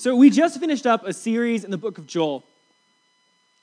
[0.00, 2.42] So, we just finished up a series in the book of Joel.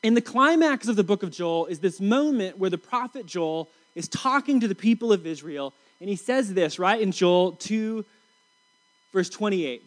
[0.04, 3.68] And the climax of the book of Joel is this moment where the prophet Joel
[3.96, 5.73] is talking to the people of Israel.
[6.00, 8.05] And he says this, right, in Joel 2,
[9.14, 9.82] verse 28.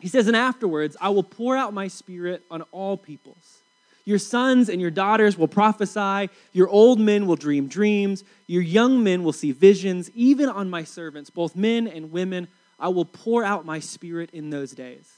[0.00, 3.60] He says, And afterwards, I will pour out my spirit on all peoples.
[4.04, 6.28] Your sons and your daughters will prophesy.
[6.52, 8.24] Your old men will dream dreams.
[8.46, 10.10] Your young men will see visions.
[10.14, 12.46] Even on my servants, both men and women,
[12.80, 15.08] I will pour out my spirit in those days.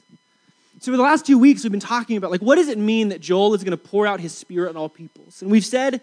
[0.80, 3.10] So, for the last two weeks, we've been talking about, like, what does it mean
[3.10, 5.40] that Joel is going to pour out his spirit on all peoples?
[5.40, 6.00] And we've said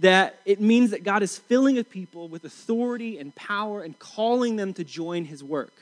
[0.00, 4.56] that it means that God is filling a people with authority and power and calling
[4.56, 5.72] them to join his work.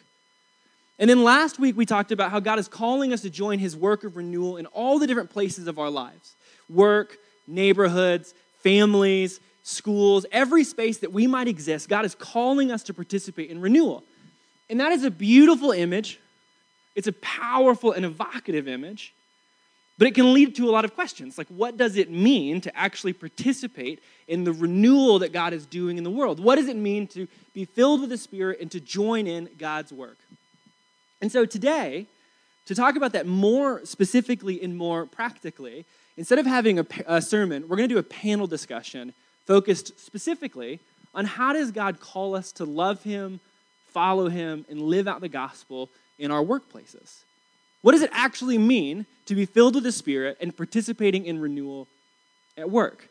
[0.99, 3.77] And then last week, we talked about how God is calling us to join his
[3.77, 6.35] work of renewal in all the different places of our lives
[6.71, 8.33] work, neighborhoods,
[8.63, 11.89] families, schools, every space that we might exist.
[11.89, 14.05] God is calling us to participate in renewal.
[14.71, 16.19] And that is a beautiful image
[16.95, 19.15] it's a powerful and evocative image,
[19.99, 21.39] but it can lead to a lot of questions.
[21.39, 25.99] Like, what does it mean to actually participate in the renewal that God is doing
[25.99, 26.41] in the world?
[26.41, 29.93] What does it mean to be filled with the Spirit and to join in God's
[29.93, 30.19] work?
[31.21, 32.07] And so today,
[32.67, 35.85] to talk about that more specifically and more practically,
[36.17, 39.15] instead of having a, a sermon, we're going to do a panel discussion
[39.47, 40.81] focused specifically
[41.15, 43.41] on how does God call us to love Him,
[43.95, 47.23] follow Him, and live out the gospel in our workplaces.
[47.81, 51.87] What does it actually mean to be filled with the Spirit and participating in renewal
[52.59, 53.09] at work?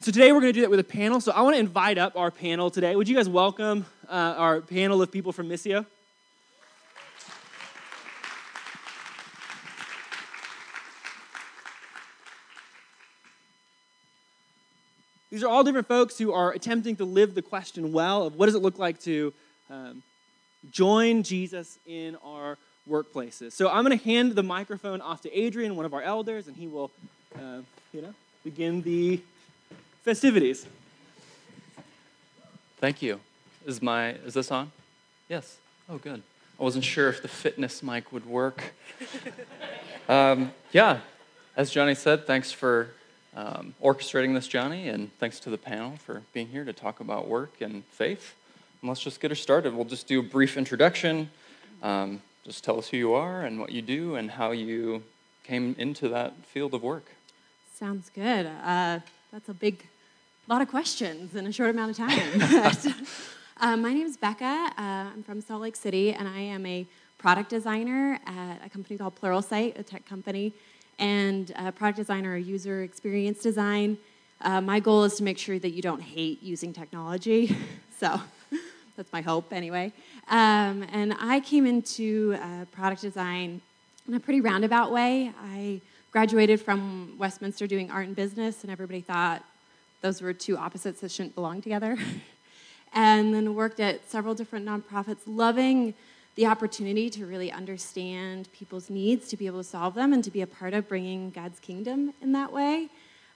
[0.00, 1.20] So today we're going to do that with a panel.
[1.20, 2.96] So I want to invite up our panel today.
[2.96, 5.86] Would you guys welcome uh, our panel of people from Missio?
[15.30, 18.46] These are all different folks who are attempting to live the question well of what
[18.46, 19.34] does it look like to
[19.68, 20.02] um,
[20.70, 23.52] join Jesus in our workplaces.
[23.52, 26.56] So I'm going to hand the microphone off to Adrian, one of our elders, and
[26.56, 26.90] he will,
[27.34, 27.60] uh,
[27.92, 29.20] you know, begin the
[30.02, 30.66] festivities.
[32.78, 33.20] Thank you.
[33.66, 34.70] Is my is this on?
[35.28, 35.58] Yes.
[35.88, 36.22] Oh, good.
[36.58, 38.62] I wasn't sure if the fitness mic would work.
[40.08, 41.00] um, yeah,
[41.56, 42.90] as Johnny said, thanks for
[43.34, 47.26] um, orchestrating this, Johnny, and thanks to the panel for being here to talk about
[47.26, 48.35] work and faith.
[48.82, 49.74] Let's just get her started.
[49.74, 51.30] We'll just do a brief introduction.
[51.82, 55.02] Um, just tell us who you are and what you do and how you
[55.44, 57.06] came into that field of work.
[57.74, 58.46] Sounds good.
[58.46, 59.00] Uh,
[59.32, 59.84] that's a big
[60.48, 62.40] lot of questions in a short amount of time.
[63.60, 64.44] uh, my name is Becca.
[64.44, 66.86] Uh, I'm from Salt Lake City, and I am a
[67.18, 70.52] product designer at a company called Pluralsight, a tech company,
[70.98, 73.98] and a product designer, a user experience design.
[74.40, 77.56] Uh, my goal is to make sure that you don't hate using technology.
[77.98, 78.20] so
[78.96, 79.92] that's my hope, anyway.
[80.28, 83.60] Um, and I came into uh, product design
[84.08, 85.32] in a pretty roundabout way.
[85.42, 85.80] I
[86.12, 89.44] graduated from Westminster doing art and business, and everybody thought
[90.00, 91.98] those were two opposites that shouldn't belong together.
[92.92, 95.94] and then worked at several different nonprofits, loving
[96.36, 100.30] the opportunity to really understand people's needs, to be able to solve them, and to
[100.30, 102.88] be a part of bringing God's kingdom in that way.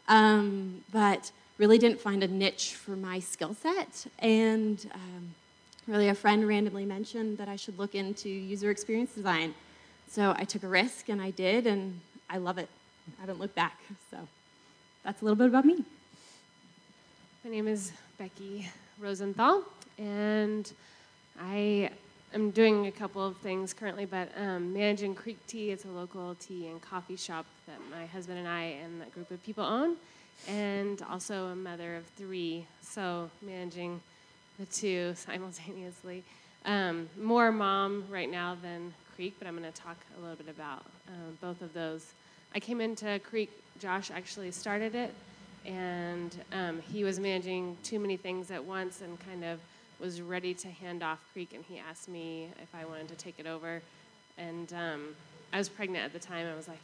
[0.08, 4.06] Um, but really didn't find a niche for my skill set.
[4.18, 5.34] And um,
[5.90, 9.54] really a friend randomly mentioned that I should look into user experience design.
[10.08, 12.68] So I took a risk and I did, and I love it.
[13.18, 13.80] I haven't looked back.
[14.10, 14.16] So
[15.02, 15.84] that's a little bit about me.
[17.44, 18.68] My name is Becky
[19.00, 19.64] Rosenthal,
[19.98, 20.72] and
[21.40, 21.90] I
[22.34, 25.70] am doing a couple of things currently, but um, managing Creek Tea.
[25.70, 29.32] It's a local tea and coffee shop that my husband and I and a group
[29.32, 29.96] of people own,
[30.46, 32.64] and also a mother of three.
[32.82, 34.00] So managing
[34.60, 36.22] the two simultaneously.
[36.66, 40.48] Um, more mom right now than Creek, but I'm going to talk a little bit
[40.48, 42.12] about um, both of those.
[42.54, 45.14] I came into Creek, Josh actually started it,
[45.64, 49.60] and um, he was managing too many things at once and kind of
[49.98, 53.38] was ready to hand off Creek, and he asked me if I wanted to take
[53.38, 53.80] it over.
[54.36, 55.04] And um,
[55.54, 56.46] I was pregnant at the time.
[56.46, 56.82] I was like,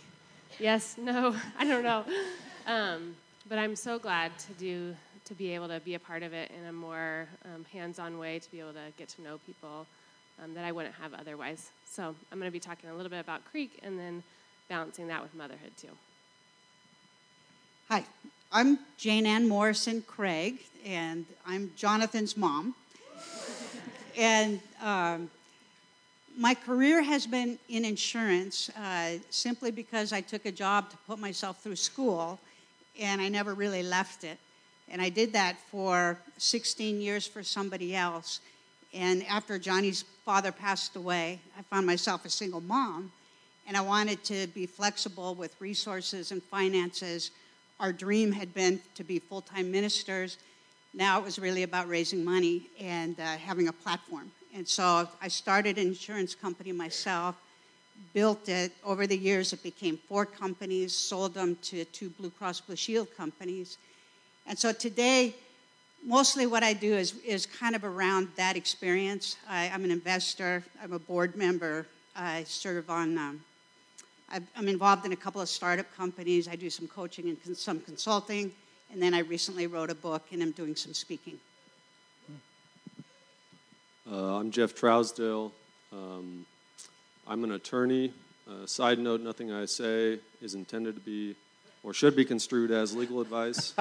[0.59, 2.05] yes, no, I don't know.
[2.67, 3.17] Um,
[3.49, 6.51] but I'm so glad to do to be able to be a part of it
[6.59, 9.87] in a more um, hands-on way, to be able to get to know people
[10.43, 11.71] um, that I wouldn't have otherwise.
[11.89, 14.23] So I'm going to be talking a little bit about Creek and then
[14.69, 15.89] balancing that with motherhood too.
[17.89, 18.05] Hi,
[18.51, 22.75] I'm Jane Ann Morrison Craig, and I'm Jonathan's mom.
[24.17, 25.31] and um,
[26.37, 31.19] my career has been in insurance uh, simply because I took a job to put
[31.19, 32.39] myself through school,
[33.01, 34.39] and I never really left it.
[34.91, 38.41] And I did that for 16 years for somebody else.
[38.95, 43.13] And after Johnny's father passed away, I found myself a single mom.
[43.67, 47.33] and I wanted to be flexible with resources and finances.
[47.81, 50.39] Our dream had been to be full time ministers.
[50.95, 54.31] Now it was really about raising money and uh, having a platform.
[54.55, 57.35] And so I started an insurance company myself,
[58.15, 58.73] built it.
[58.85, 63.09] Over the years, it became four companies, sold them to two Blue Cross Blue Shield
[63.17, 63.79] companies.
[64.49, 65.35] And so today,
[66.05, 69.37] mostly what I do is, is kind of around that experience.
[69.49, 73.45] I, am an investor, I'm a board member, I serve on, um,
[74.31, 78.53] I'm involved in a couple of startup companies, I do some coaching and some consulting,
[78.93, 81.39] and then I recently wrote a book and I'm doing some speaking.
[84.11, 85.51] Uh, I'm Jeff Trousdale.
[85.93, 86.47] Um,
[87.27, 88.13] I'm an attorney.
[88.49, 91.35] Uh, side note nothing I say is intended to be
[91.87, 93.73] or should be construed as legal advice.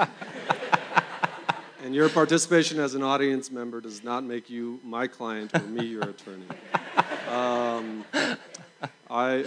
[1.82, 5.84] and your participation as an audience member does not make you my client or me
[5.84, 6.46] your attorney.
[7.28, 8.04] Um,
[9.10, 9.44] I,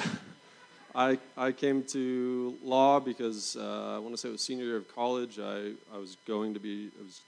[0.93, 4.77] I, I came to law because uh, I want to say it was senior year
[4.77, 5.39] of college.
[5.39, 7.21] I, I was going to be I was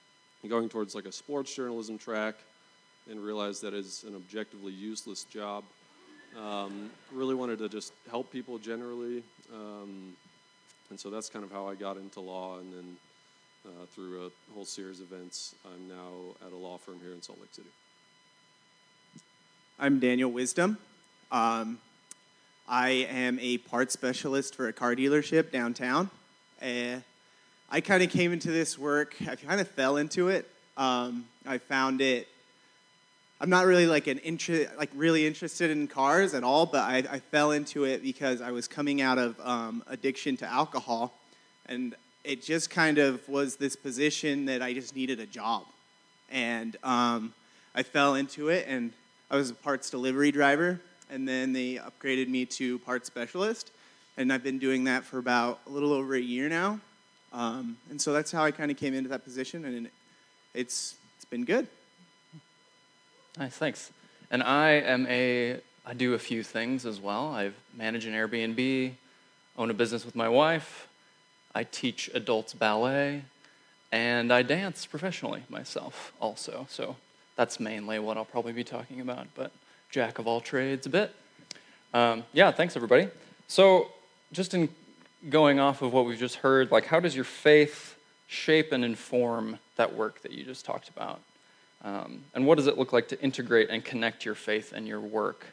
[0.50, 2.36] going towards like a sports journalism track
[3.10, 5.64] and realized that is an objectively useless job.
[6.38, 9.24] Um, really wanted to just help people generally,
[9.54, 10.14] um,
[10.92, 12.60] and so that's kind of how I got into law.
[12.60, 12.98] And then
[13.66, 17.22] uh, through a whole series of events, I'm now at a law firm here in
[17.22, 17.70] Salt Lake City.
[19.80, 20.78] I'm Daniel Wisdom.
[21.32, 21.80] Um,
[22.68, 26.10] I am a part specialist for a car dealership downtown.
[26.62, 26.98] Uh,
[27.70, 30.46] I kind of came into this work, I kind of fell into it.
[30.76, 32.28] Um, I found it
[33.42, 36.98] I'm not really like an interest, like really interested in cars at all, but I,
[36.98, 41.12] I fell into it because I was coming out of um, addiction to alcohol,
[41.66, 45.64] and it just kind of was this position that I just needed a job,
[46.30, 47.34] and um,
[47.74, 48.94] I fell into it, and
[49.32, 50.80] I was a parts delivery driver,
[51.10, 53.72] and then they upgraded me to parts specialist,
[54.18, 56.80] and I've been doing that for about a little over a year now,
[57.34, 59.90] um, and so that's how I kind of came into that position, and
[60.54, 61.68] it's it's been good.
[63.38, 63.92] Nice, thanks.
[64.30, 67.28] And I am a, I do a few things as well.
[67.28, 68.92] I manage an Airbnb,
[69.58, 70.88] own a business with my wife,
[71.56, 73.24] I teach adults ballet,
[73.92, 76.68] and I dance professionally myself also.
[76.70, 76.96] So
[77.36, 79.52] that's mainly what I'll probably be talking about, but
[79.90, 81.14] jack of all trades a bit.
[81.94, 83.10] Um, yeah, thanks everybody.
[83.48, 83.92] So
[84.32, 84.70] just in
[85.30, 87.96] going off of what we've just heard, like how does your faith
[88.28, 91.20] shape and inform that work that you just talked about?
[91.84, 95.00] Um, and what does it look like to integrate and connect your faith and your
[95.00, 95.48] work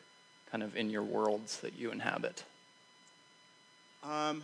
[0.50, 2.44] kind of in your worlds that you inhabit?
[4.04, 4.42] Um,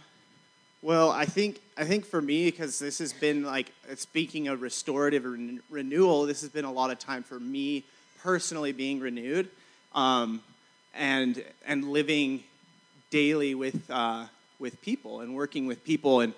[0.82, 5.24] well, I think I think for me, because this has been like speaking of restorative
[5.24, 7.84] re- renewal, this has been a lot of time for me
[8.22, 9.48] personally being renewed,
[9.94, 10.42] um,
[10.94, 12.44] and and living
[13.10, 14.26] daily with uh,
[14.58, 16.34] with people and working with people and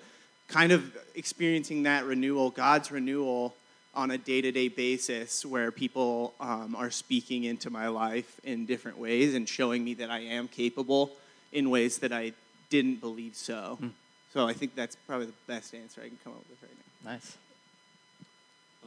[0.47, 3.53] kind of experiencing that renewal, God's renewal
[3.97, 8.67] on a day to day basis where people um, are speaking into my life in
[8.67, 11.11] different ways and showing me that I am capable
[11.51, 12.33] in ways that I
[12.69, 13.79] didn't believe so.
[13.81, 13.91] Mm.
[14.33, 17.11] So I think that's probably the best answer I can come up with right now.
[17.11, 17.37] Nice.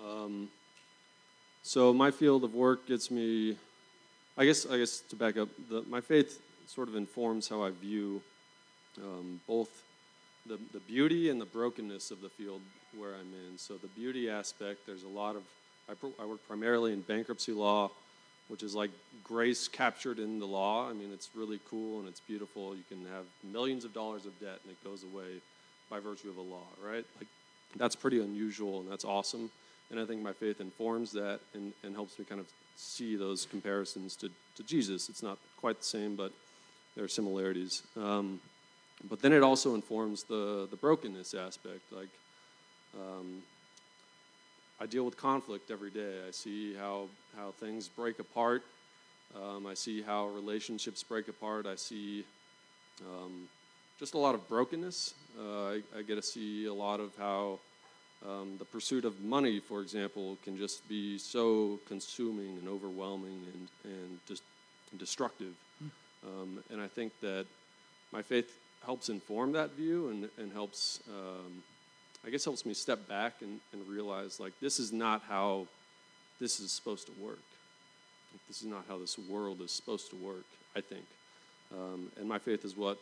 [0.00, 0.48] Um,
[1.64, 3.56] so my field of work gets me,
[4.38, 7.70] I guess, I guess to back up, the, my faith sort of informs how I
[7.70, 8.22] view
[8.98, 9.82] um, both
[10.46, 12.60] the, the beauty and the brokenness of the field
[12.98, 13.58] where I'm in.
[13.58, 15.42] So the beauty aspect, there's a lot of,
[15.88, 17.90] I, I work primarily in bankruptcy law,
[18.48, 18.90] which is like
[19.22, 20.88] grace captured in the law.
[20.88, 22.74] I mean, it's really cool and it's beautiful.
[22.74, 25.40] You can have millions of dollars of debt and it goes away
[25.88, 27.04] by virtue of a law, right?
[27.18, 27.28] Like
[27.76, 29.50] that's pretty unusual and that's awesome.
[29.90, 33.46] And I think my faith informs that and, and helps me kind of see those
[33.46, 35.08] comparisons to, to Jesus.
[35.08, 36.32] It's not quite the same, but
[36.96, 37.82] there are similarities.
[37.96, 38.40] Um,
[39.08, 41.80] but then it also informs the, the brokenness aspect.
[41.92, 42.08] Like,
[42.98, 43.42] um,
[44.80, 46.16] I deal with conflict every day.
[46.26, 48.62] I see how, how things break apart.
[49.36, 51.66] Um, I see how relationships break apart.
[51.66, 52.24] I see
[53.02, 53.48] um,
[53.98, 55.14] just a lot of brokenness.
[55.38, 57.58] Uh, I, I, get to see a lot of how
[58.26, 63.68] um, the pursuit of money, for example, can just be so consuming and overwhelming and,
[63.84, 64.42] and just
[64.98, 65.54] destructive.
[65.82, 66.62] Mm.
[66.70, 67.46] and I think that
[68.12, 71.62] my faith helps inform that view and, and helps um,
[72.26, 75.66] I guess helps me step back and, and realize like this is not how
[76.40, 77.38] this is supposed to work.
[78.32, 80.44] Like, this is not how this world is supposed to work.
[80.76, 81.04] I think,
[81.72, 82.98] um, and my faith is what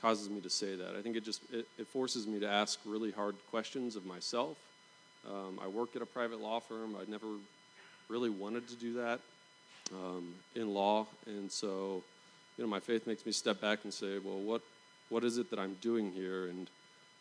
[0.00, 0.96] causes me to say that.
[0.96, 4.56] I think it just it, it forces me to ask really hard questions of myself.
[5.28, 6.96] Um, I work at a private law firm.
[6.96, 7.26] I never
[8.08, 9.20] really wanted to do that
[9.92, 12.02] um, in law, and so
[12.56, 14.62] you know, my faith makes me step back and say, well, what,
[15.08, 16.70] what is it that I'm doing here, and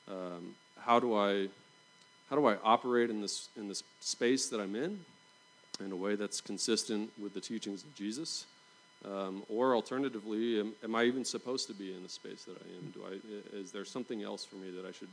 [0.10, 1.48] um, how do I,
[2.30, 5.00] how do I operate in this in this space that I'm in,
[5.84, 8.46] in a way that's consistent with the teachings of Jesus,
[9.06, 12.78] um, or alternatively, am, am, I even supposed to be in the space that I
[12.78, 12.92] am?
[12.92, 15.10] Do I is there something else for me that I should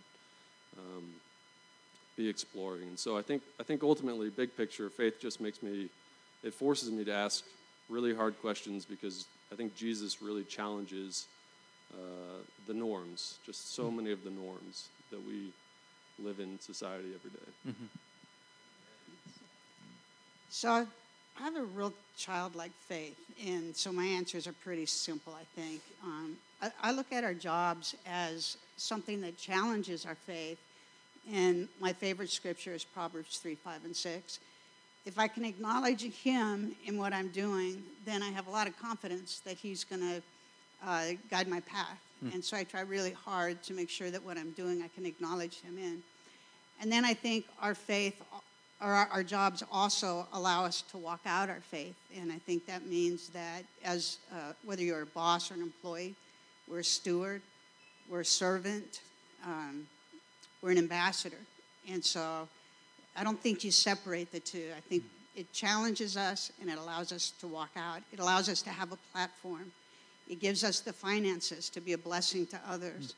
[0.79, 1.05] um,
[2.17, 2.89] be exploring?
[2.89, 5.89] And so I think I think ultimately, big picture, faith just makes me,
[6.43, 7.45] it forces me to ask
[7.89, 11.27] really hard questions because I think Jesus really challenges
[11.93, 15.51] uh, the norms, just so many of the norms that we
[16.23, 17.53] live in society every day.
[17.69, 17.87] Mm-hmm.
[20.51, 20.87] So
[21.39, 25.81] I have a real childlike faith, and so my answers are pretty simple, I think.
[26.05, 30.59] Um, I, I look at our jobs as something that challenges our faith,
[31.33, 34.41] and my favorite scripture is Proverbs 3, 5, and 6
[35.07, 38.79] if I can acknowledge Him in what I'm doing, then I have a lot of
[38.79, 40.23] confidence that He's going to
[40.87, 42.01] uh, guide my path.
[42.25, 42.35] Mm.
[42.35, 45.07] And so I try really hard to make sure that what I'm doing, I can
[45.07, 46.03] acknowledge Him in.
[46.81, 48.21] And then I think our faith,
[48.81, 51.95] or our, our jobs also allow us to walk out our faith.
[52.19, 56.15] And I think that means that as uh, whether you're a boss or an employee,
[56.69, 57.43] we're a steward,
[58.09, 59.01] we're a servant,
[59.45, 59.87] um,
[60.63, 61.37] we're an ambassador.
[61.91, 62.49] And so
[63.17, 64.71] I don't think you separate the two.
[64.77, 65.05] I think
[65.37, 68.03] it challenges us and it allows us to walk out.
[68.13, 69.73] It allows us to have a platform.
[70.31, 73.17] It gives us the finances to be a blessing to others.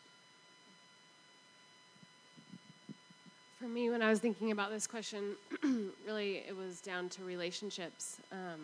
[3.60, 5.36] For me, when I was thinking about this question,
[6.06, 8.16] really it was down to relationships.
[8.32, 8.60] Um,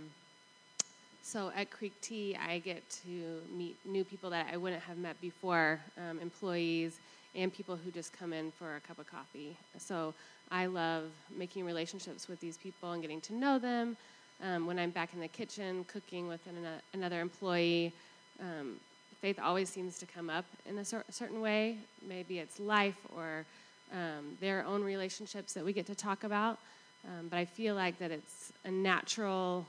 [1.22, 5.20] so at Creek Tea, I get to meet new people that I wouldn't have met
[5.20, 7.00] before, um, employees
[7.34, 9.54] and people who just come in for a cup of coffee.
[9.76, 10.14] So
[10.50, 11.04] I love
[11.36, 13.98] making relationships with these people and getting to know them.
[14.42, 17.92] Um, when I'm back in the kitchen cooking with an, another employee,
[18.40, 18.76] um,
[19.20, 21.78] faith always seems to come up in a cer- certain way.
[22.06, 23.44] Maybe it's life or
[23.92, 26.58] um, their own relationships that we get to talk about.
[27.06, 29.66] Um, but I feel like that it's a natural,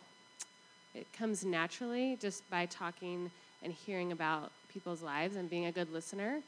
[0.94, 3.32] it comes naturally just by talking
[3.64, 6.40] and hearing about people's lives and being a good listener.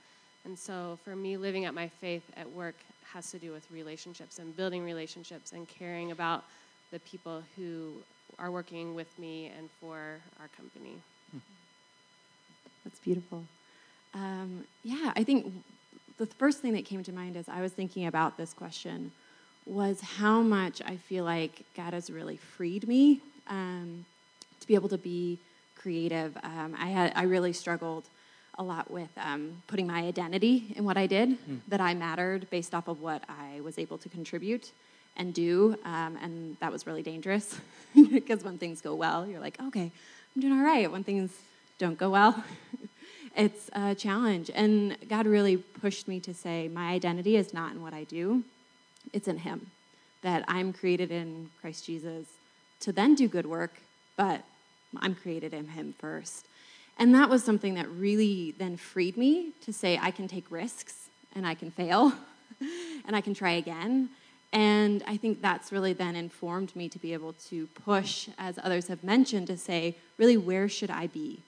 [0.46, 2.76] And so for me, living out my faith at work
[3.14, 6.46] has to do with relationships and building relationships and caring about
[6.92, 7.94] the people who
[8.40, 10.96] are working with me and for our company.
[13.04, 13.44] Beautiful.
[14.14, 15.52] Um, yeah, I think
[16.18, 19.12] the first thing that came to mind as I was thinking about this question
[19.66, 24.06] was how much I feel like God has really freed me um,
[24.60, 25.40] to be able to be
[25.76, 26.38] creative.
[26.44, 28.06] Um, I had I really struggled
[28.56, 31.60] a lot with um, putting my identity in what I did, mm.
[31.68, 34.72] that I mattered based off of what I was able to contribute
[35.18, 35.78] and do.
[35.86, 37.60] Um, and that was really dangerous
[38.12, 39.92] because when things go well, you're like, okay,
[40.36, 40.92] I'm doing all right.
[40.92, 41.32] When things
[41.78, 42.44] don't go well,
[43.36, 44.52] it's a challenge.
[44.54, 48.44] And God really pushed me to say, my identity is not in what I do,
[49.14, 49.72] it's in Him.
[50.22, 52.28] That I'm created in Christ Jesus
[52.82, 53.74] to then do good work,
[54.16, 54.44] but
[55.00, 56.46] I'm created in Him first.
[56.98, 61.10] And that was something that really then freed me to say, I can take risks
[61.34, 62.14] and I can fail
[63.06, 64.10] and I can try again.
[64.54, 68.88] And I think that's really then informed me to be able to push, as others
[68.88, 71.42] have mentioned, to say, really, where should I be?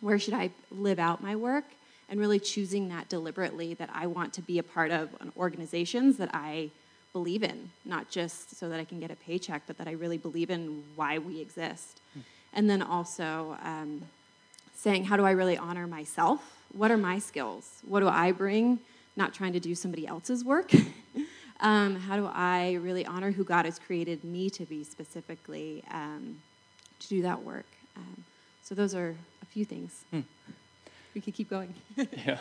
[0.00, 1.64] Where should I live out my work?
[2.08, 6.30] And really choosing that deliberately that I want to be a part of organizations that
[6.32, 6.70] I
[7.12, 10.16] believe in, not just so that I can get a paycheck, but that I really
[10.16, 12.00] believe in why we exist.
[12.14, 12.20] Hmm.
[12.54, 14.02] And then also, um,
[14.78, 16.56] saying, how do I really honor myself?
[16.72, 17.80] What are my skills?
[17.86, 18.78] What do I bring?
[19.16, 20.70] Not trying to do somebody else's work.
[21.60, 26.40] um, how do I really honor who God has created me to be specifically um,
[27.00, 27.66] to do that work?
[27.96, 28.24] Um,
[28.62, 29.16] so those are
[29.50, 30.04] few things.
[30.10, 30.20] Hmm.
[31.14, 31.74] We could keep going.
[31.96, 32.38] yeah,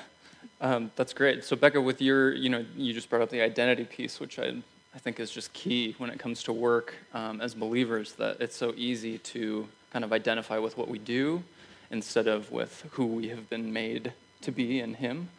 [0.62, 1.44] um, that's great.
[1.44, 4.56] So Becca, with your, you know, you just brought up the identity piece, which I,
[4.94, 8.14] I think is just key when it comes to work um, as believers.
[8.14, 11.44] That it's so easy to kind of identify with what we do
[11.90, 15.30] instead of with who we have been made to be in Him.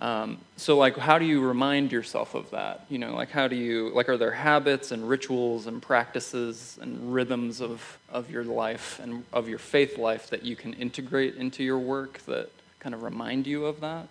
[0.00, 2.86] Um, so, like, how do you remind yourself of that?
[2.88, 7.12] You know, like, how do you, like, are there habits and rituals and practices and
[7.12, 11.62] rhythms of, of your life and of your faith life that you can integrate into
[11.62, 14.08] your work that kind of remind you of that?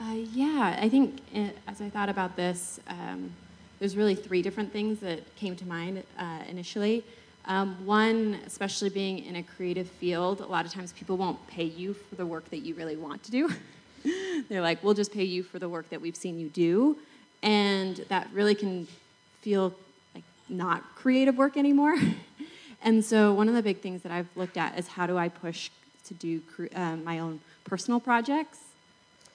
[0.00, 3.30] Uh, yeah, I think it, eh, as I thought about this, um,
[3.78, 7.04] there's really three different things that came to mind uh, initially.
[7.44, 11.64] Um, one, especially being in a creative field, a lot of times people won't pay
[11.64, 13.50] you for the work that you really want to do.
[14.48, 16.96] They're like, we'll just pay you for the work that we've seen you do.
[17.42, 18.86] And that really can
[19.42, 19.74] feel
[20.14, 21.96] like not creative work anymore.
[22.82, 25.28] and so, one of the big things that I've looked at is how do I
[25.28, 25.70] push
[26.06, 26.40] to do
[26.74, 28.58] uh, my own personal projects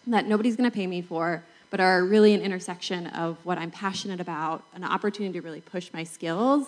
[0.08, 3.72] that nobody's going to pay me for, but are really an intersection of what I'm
[3.72, 6.68] passionate about, an opportunity to really push my skills,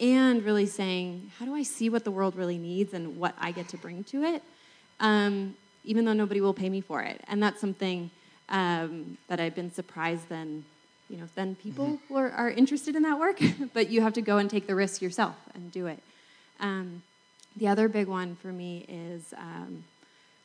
[0.00, 3.52] and really saying, how do I see what the world really needs and what I
[3.52, 4.42] get to bring to it,
[4.98, 7.20] um, even though nobody will pay me for it.
[7.28, 8.10] And that's something
[8.48, 10.64] um, that I've been surprised then,
[11.08, 12.16] you know, then people mm-hmm.
[12.16, 13.40] are, are, interested in that work,
[13.74, 15.98] but you have to go and take the risk yourself and do it.
[16.60, 17.02] Um,
[17.56, 19.84] the other big one for me is um,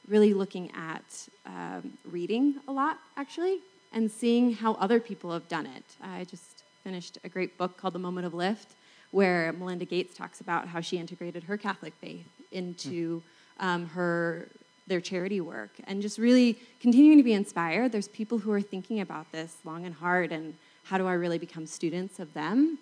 [0.08, 3.60] really looking at um, reading a lot, actually,
[3.94, 5.84] and seeing how other people have done it.
[6.02, 8.72] I just finished a great book called The Moment of Lift,
[9.12, 13.22] where Melinda Gates talks about how she integrated her Catholic faith into
[13.60, 14.48] um, her
[14.88, 17.92] their charity work, and just really continuing to be inspired.
[17.92, 21.38] There's people who are thinking about this long and hard, and how do I really
[21.38, 22.80] become students of them,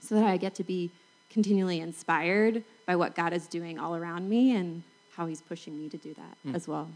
[0.00, 0.90] so that I get to be
[1.30, 4.82] continually inspired by what God is doing all around me and
[5.14, 6.54] how He's pushing me to do that mm.
[6.54, 6.88] as well.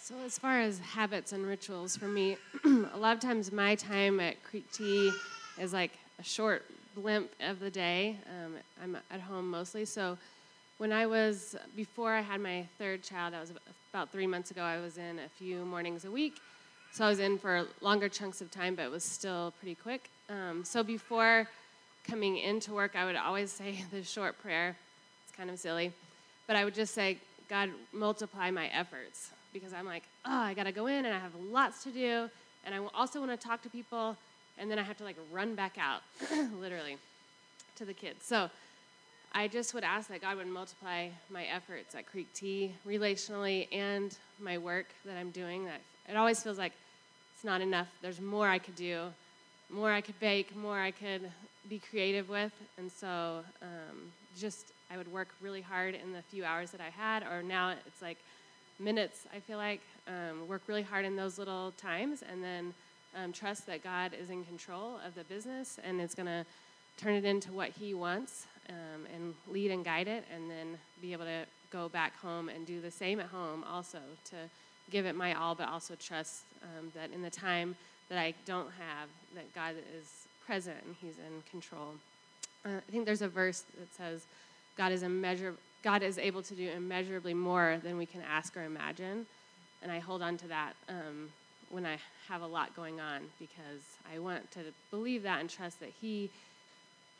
[0.00, 4.20] So, as far as habits and rituals for me, a lot of times my time
[4.20, 5.12] at Creek Tea
[5.60, 6.64] is like a short
[6.94, 8.16] blimp of the day.
[8.26, 9.84] Um, I'm at home mostly.
[9.84, 10.16] So,
[10.78, 13.52] when I was, before I had my third child, that was
[13.92, 16.40] about three months ago, I was in a few mornings a week.
[16.92, 20.08] So, I was in for longer chunks of time, but it was still pretty quick.
[20.30, 21.48] Um, so, before
[22.08, 24.76] coming into work, I would always say the short prayer.
[25.26, 25.92] It's kind of silly.
[26.46, 27.18] But I would just say,
[27.50, 29.30] God, multiply my efforts.
[29.52, 32.30] Because I'm like, oh, I got to go in and I have lots to do.
[32.64, 34.16] And I also want to talk to people.
[34.58, 36.02] And then I have to like run back out,
[36.60, 36.96] literally,
[37.76, 38.24] to the kids.
[38.24, 38.50] So
[39.32, 44.16] I just would ask that God would multiply my efforts at Creek Tea relationally and
[44.40, 45.64] my work that I'm doing.
[45.66, 46.72] That it always feels like
[47.34, 47.88] it's not enough.
[48.02, 49.04] There's more I could do,
[49.70, 51.30] more I could bake, more I could
[51.68, 52.52] be creative with.
[52.78, 56.88] And so um, just I would work really hard in the few hours that I
[56.88, 58.18] had, or now it's like
[58.80, 59.80] minutes, I feel like.
[60.08, 62.72] Um, work really hard in those little times and then
[63.14, 66.46] um, trust that God is in control of the business and is going to
[66.96, 71.12] turn it into what He wants um, and lead and guide it, and then be
[71.12, 74.36] able to go back home and do the same at home also to
[74.90, 77.76] give it my all, but also trust um, that in the time
[78.08, 81.94] that I don't have, that God is present and He's in control.
[82.64, 84.26] Uh, I think there's a verse that says,
[84.76, 88.64] "God is immeasur- God is able to do immeasurably more than we can ask or
[88.64, 89.26] imagine,"
[89.82, 91.30] and I hold on to that um,
[91.70, 95.80] when I have a lot going on because I want to believe that and trust
[95.80, 96.30] that He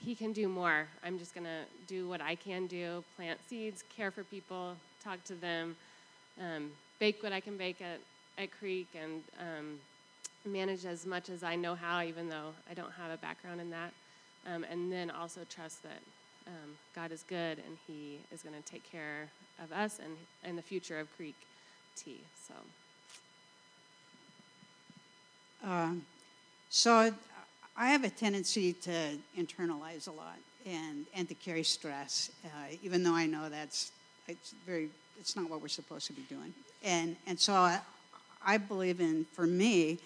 [0.05, 0.87] He can do more.
[1.05, 5.35] I'm just gonna do what I can do: plant seeds, care for people, talk to
[5.35, 5.77] them,
[6.41, 8.01] um, bake what I can bake at
[8.43, 9.81] at Creek, and um,
[10.45, 13.71] manage as much as I know how, even though I don't have a background in
[13.71, 13.93] that.
[14.47, 16.01] Um, and then also trust that
[16.47, 19.29] um, God is good and He is going to take care
[19.63, 21.35] of us and, and the future of Creek
[21.97, 22.21] Tea.
[22.47, 22.55] So.
[25.69, 26.05] Um,
[26.71, 27.13] so
[27.81, 30.37] I have a tendency to internalize a lot
[30.67, 32.49] and, and to carry stress, uh,
[32.83, 33.93] even though I know that's
[34.27, 36.53] it's very it's not what we're supposed to be doing.
[36.83, 37.79] And and so I,
[38.45, 39.99] I believe in for me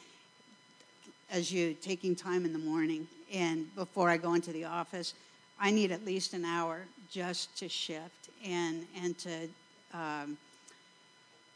[1.31, 5.15] as you taking time in the morning and before I go into the office,
[5.59, 9.49] I need at least an hour just to shift and and to
[9.95, 10.37] um,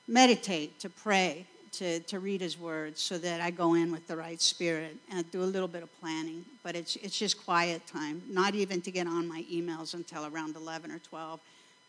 [0.09, 1.45] meditate, to pray,
[1.77, 5.31] to, to read His words so that I go in with the right spirit and
[5.31, 6.45] do a little bit of planning.
[6.63, 10.57] But it's it's just quiet time, not even to get on my emails until around
[10.57, 11.41] eleven or twelve.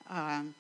[0.10, 0.54] Um,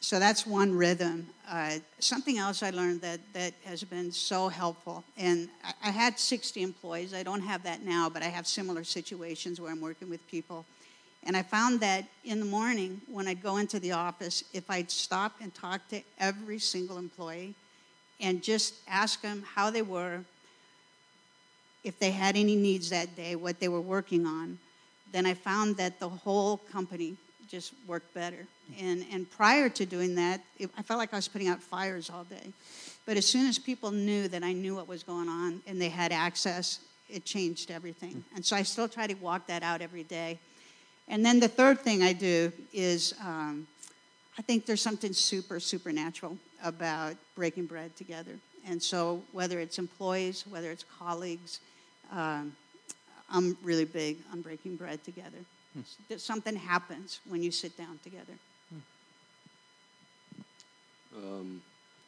[0.00, 1.26] so that's one rhythm.
[1.48, 6.18] Uh, something else I learned that, that has been so helpful, and I, I, had
[6.18, 7.14] 60 employees.
[7.14, 10.66] I don't have that now, but I have similar situations where I'm working with people.
[11.24, 14.90] And I found that in the morning, when I'd go into the office, if I'd
[14.90, 17.54] stop and talk to every single employee
[18.20, 20.24] and just ask them how they were,
[21.84, 24.58] if they had any needs that day, what they were working on,
[25.12, 27.16] then I found that the whole company
[27.48, 28.46] just worked better.
[28.80, 32.10] And, and prior to doing that, it, I felt like I was putting out fires
[32.10, 32.52] all day.
[33.04, 35.88] But as soon as people knew that I knew what was going on and they
[35.88, 38.24] had access, it changed everything.
[38.34, 40.38] And so I still try to walk that out every day.
[41.06, 43.68] And then the third thing I do is um,
[44.36, 48.32] I think there's something super, supernatural about breaking bread together.
[48.66, 51.60] And so whether it's employees, whether it's colleagues,
[52.12, 52.54] um,
[53.30, 55.38] I'm really big on breaking bread together.
[55.74, 56.16] Hmm.
[56.16, 58.34] Something happens when you sit down together.
[61.16, 61.62] Um,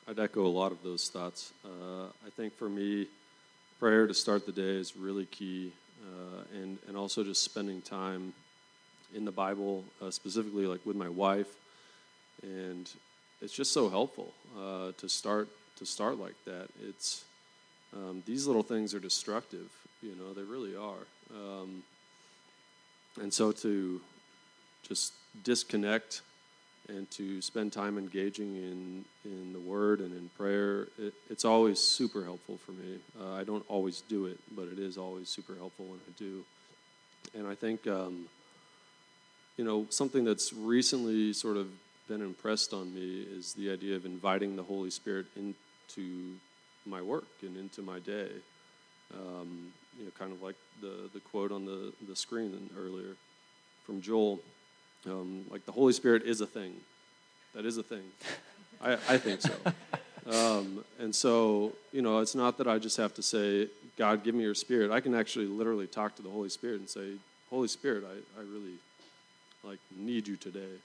[0.07, 1.53] I'd echo a lot of those thoughts.
[1.65, 3.07] Uh, I think for me,
[3.79, 8.33] prayer to start the day is really key, uh, and and also just spending time
[9.15, 11.49] in the Bible, uh, specifically like with my wife,
[12.43, 12.91] and
[13.41, 16.69] it's just so helpful uh, to start to start like that.
[16.89, 17.25] It's
[17.95, 19.71] um, these little things are destructive,
[20.03, 21.07] you know, they really are.
[21.35, 21.83] Um,
[23.21, 24.01] and so to
[24.87, 26.23] just disconnect
[26.89, 31.79] and to spend time engaging in, in the Word and in prayer, it, it's always
[31.79, 32.99] super helpful for me.
[33.21, 36.45] Uh, I don't always do it, but it is always super helpful when I do.
[37.35, 38.27] And I think, um,
[39.57, 41.69] you know, something that's recently sort of
[42.09, 46.37] been impressed on me is the idea of inviting the Holy Spirit into
[46.87, 48.31] my work and into my day.
[49.15, 53.15] Um, you know, kind of like the, the quote on the, the screen earlier
[53.85, 54.41] from Joel.
[55.07, 56.75] Um, like the Holy Spirit is a thing.
[57.55, 58.05] That is a thing.
[58.83, 59.55] I, I think so.
[60.31, 64.35] Um, and so, you know, it's not that I just have to say, God, give
[64.35, 64.91] me your spirit.
[64.91, 67.13] I can actually literally talk to the Holy Spirit and say,
[67.51, 68.77] Holy Spirit, I, I really
[69.65, 70.79] like need you today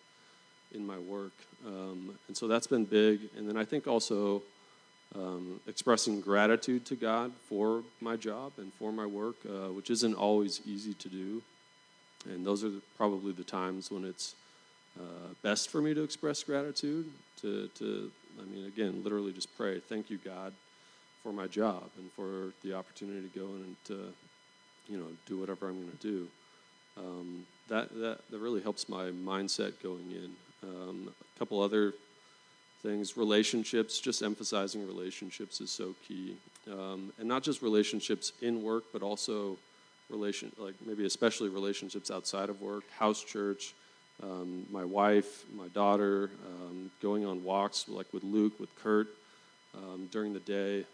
[0.74, 1.34] in my work.
[1.66, 3.22] Um, and so that's been big.
[3.38, 4.42] And then I think also
[5.16, 10.16] um, expressing gratitude to God for my job and for my work, uh, which isn't
[10.16, 11.42] always easy to do.
[12.26, 14.36] And those are probably the times when it's
[15.00, 17.10] uh, best for me to express gratitude.
[17.42, 20.54] To, to, I mean, again, literally just pray, thank you, God,
[21.22, 24.14] for my job and for the opportunity to go in and to,
[24.88, 26.28] you know, do whatever I'm going to do.
[26.98, 30.32] Um, that, that, that really helps my mindset going in.
[30.64, 31.94] Um, a couple other
[32.82, 33.18] things.
[33.18, 36.36] Relationships just emphasizing relationships is so key.
[36.72, 39.58] Um, and not just relationships in work but also
[40.10, 43.74] relation like maybe especially relationships outside of work house church
[44.22, 49.08] um, my wife my daughter um, going on walks like with luke with kurt
[49.76, 50.86] um, during the day.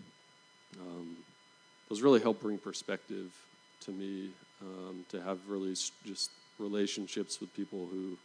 [0.80, 1.18] Um,
[1.90, 3.32] those really help bring perspective
[3.82, 4.30] to me
[5.10, 5.74] to have really
[6.06, 8.18] just relationships with people who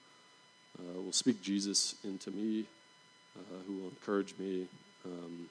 [0.79, 2.67] uh, will speak jesus into me
[3.37, 4.67] uh, who will encourage me.
[5.05, 5.49] Um,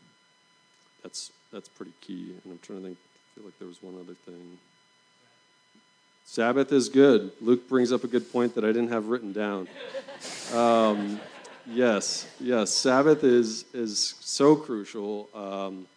[1.02, 2.34] that's that's pretty key.
[2.44, 2.98] And I'm trying to think.
[2.98, 4.58] I feel like there was one other thing.
[6.26, 7.32] Sabbath is good.
[7.42, 9.68] Luke brings up a good point that I didn't have written down.
[10.54, 11.20] Um,
[11.68, 12.72] yes, yes.
[12.72, 15.30] Sabbath is is so crucial.
[15.34, 15.88] Um,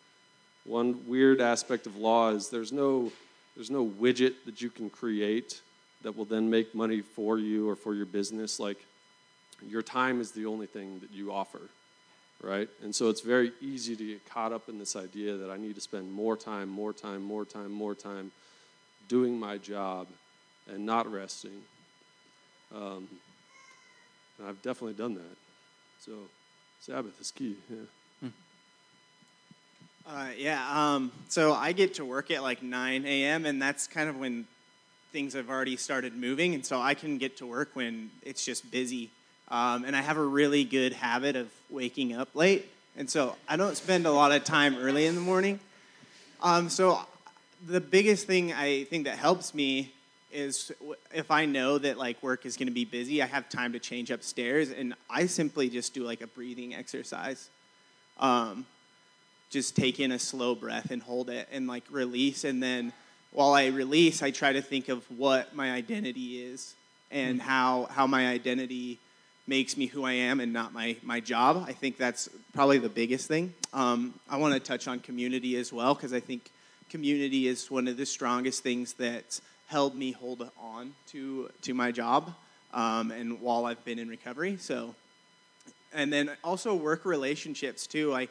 [0.65, 3.13] one weird aspect of law is there's no
[3.55, 5.61] there's no widget that you can create
[6.03, 8.59] that will then make money for you or for your business.
[8.59, 8.79] Like
[9.67, 11.61] your time is the only thing that you offer,
[12.43, 12.69] right?
[12.83, 15.75] And so it's very easy to get caught up in this idea that I need
[15.75, 18.33] to spend more time, more time, more time, more time
[19.09, 20.07] doing my job
[20.73, 21.63] and not resting.
[22.75, 23.09] Um,
[24.39, 25.37] and I've definitely done that.
[26.01, 26.13] So
[26.81, 27.57] Sabbath is key.
[27.71, 27.77] Yeah.
[28.21, 28.29] Hmm.
[30.07, 30.95] Uh, yeah.
[30.95, 33.47] Um, so I get to work at like 9 a.m.
[33.47, 34.47] and that's kind of when
[35.13, 38.71] things have already started moving, and so I can get to work when it's just
[38.71, 39.11] busy.
[39.49, 42.71] Um, and I have a really good habit of waking up late.
[42.97, 45.61] And so I don't spend a lot of time early in the morning.
[46.43, 47.01] Um, so
[47.67, 49.93] the biggest thing I think that helps me
[50.33, 50.73] is
[51.15, 53.79] if I know that like work is going to be busy, I have time to
[53.79, 57.49] change upstairs, and I simply just do like a breathing exercise.
[58.19, 58.67] Um,
[59.51, 62.93] just take in a slow breath and hold it, and like release, and then
[63.33, 66.75] while I release, I try to think of what my identity is
[67.11, 67.49] and mm-hmm.
[67.49, 68.99] how how my identity
[69.47, 71.65] makes me who I am and not my, my job.
[71.67, 73.55] I think that's probably the biggest thing.
[73.73, 76.51] Um, I want to touch on community as well because I think
[76.91, 81.91] community is one of the strongest things that held me hold on to to my
[81.91, 82.33] job
[82.73, 84.57] um, and while I've been in recovery.
[84.59, 84.95] So,
[85.93, 88.15] and then also work relationships too.
[88.15, 88.29] I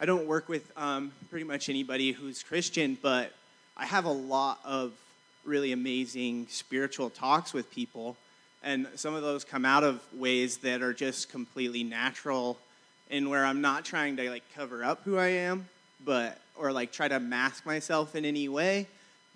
[0.00, 3.32] I don't work with um, pretty much anybody who's Christian, but
[3.76, 4.92] I have a lot of
[5.44, 8.16] really amazing spiritual talks with people
[8.62, 12.58] and some of those come out of ways that are just completely natural
[13.10, 15.68] and where I'm not trying to like cover up who I am,
[16.04, 18.86] but or like try to mask myself in any way,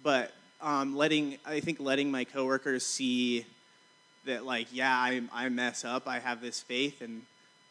[0.03, 3.47] but um, letting I think letting my coworkers see
[4.25, 7.23] that like yeah I I mess up I have this faith and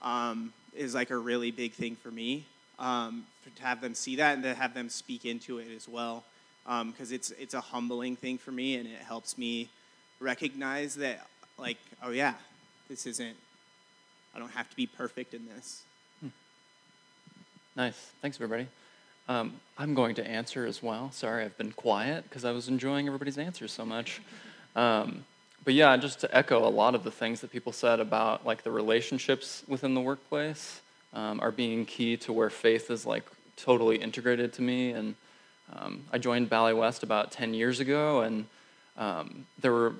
[0.02, 2.46] um, is like a really big thing for me
[2.80, 6.24] um, to have them see that and to have them speak into it as well.
[6.64, 9.70] Because um, it's it's a humbling thing for me and it helps me
[10.20, 11.28] recognize that
[11.62, 12.34] like, oh yeah,
[12.90, 13.38] this isn't,
[14.36, 15.84] I don't have to be perfect in this.
[16.20, 16.28] Hmm.
[17.76, 18.12] Nice.
[18.22, 18.68] Thanks, everybody.
[19.30, 21.12] Um, I'm going to answer as well.
[21.12, 24.20] Sorry, I've been quiet because I was enjoying everybody's answers so much.
[24.76, 25.24] Um,
[25.64, 28.64] but yeah, just to echo a lot of the things that people said about like
[28.64, 30.82] the relationships within the workplace
[31.14, 33.24] um, are being key to where faith is like
[33.58, 34.92] totally integrated to me.
[34.92, 35.16] And
[35.72, 38.48] um, I joined Ballet West about 10 years ago, and
[38.98, 39.94] um, there were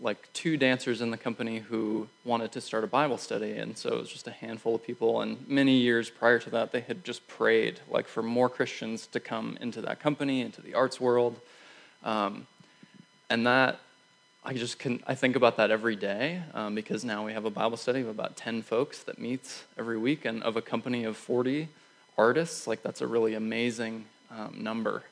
[0.00, 3.90] like two dancers in the company who wanted to start a Bible study, and so
[3.90, 5.20] it was just a handful of people.
[5.20, 9.20] And many years prior to that, they had just prayed like for more Christians to
[9.20, 11.40] come into that company, into the arts world,
[12.02, 12.46] um,
[13.30, 13.80] and that
[14.44, 17.50] I just can I think about that every day um, because now we have a
[17.50, 21.16] Bible study of about ten folks that meets every week, and of a company of
[21.16, 21.68] forty
[22.18, 22.66] artists.
[22.66, 25.02] Like that's a really amazing um, number.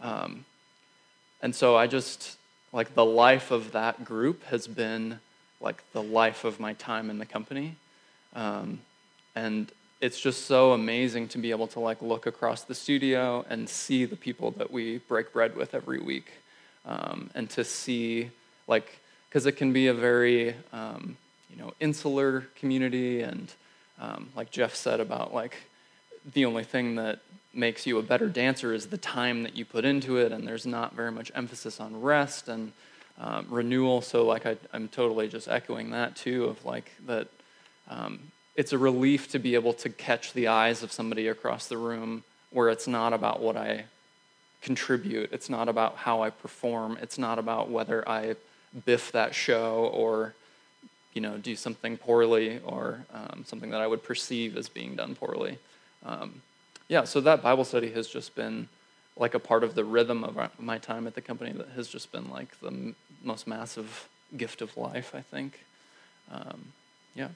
[0.00, 0.44] Um,
[1.42, 2.38] and so I just
[2.72, 5.18] like the life of that group has been
[5.60, 7.76] like the life of my time in the company,
[8.34, 8.80] um,
[9.34, 13.68] and it's just so amazing to be able to like look across the studio and
[13.68, 16.32] see the people that we break bread with every week,
[16.84, 18.30] um, and to see
[18.66, 21.16] like because it can be a very um,
[21.50, 23.52] you know insular community and
[24.00, 25.56] um, like jeff said about like
[26.34, 27.20] the only thing that
[27.54, 30.66] makes you a better dancer is the time that you put into it and there's
[30.66, 32.72] not very much emphasis on rest and
[33.18, 34.00] um, renewal.
[34.00, 37.28] So like I, am totally just echoing that too of like that
[37.88, 38.20] um,
[38.56, 42.24] it's a relief to be able to catch the eyes of somebody across the room
[42.50, 43.84] where it's not about what i
[44.60, 45.32] contribute.
[45.32, 46.98] It's not about how i perform.
[47.02, 48.36] It's not about whether i
[48.86, 50.34] biff that show or
[51.12, 55.14] you know do something poorly or um, something that I would perceive as being done
[55.14, 55.58] poorly.
[56.04, 56.42] Um,
[56.88, 58.68] yeah, so that Bible study has just been
[59.16, 62.12] like a part of the rhythm of my time at the company that has just
[62.12, 65.64] been like the m- most massive gift of life, I think.
[66.30, 66.72] Um,
[67.14, 67.28] yeah.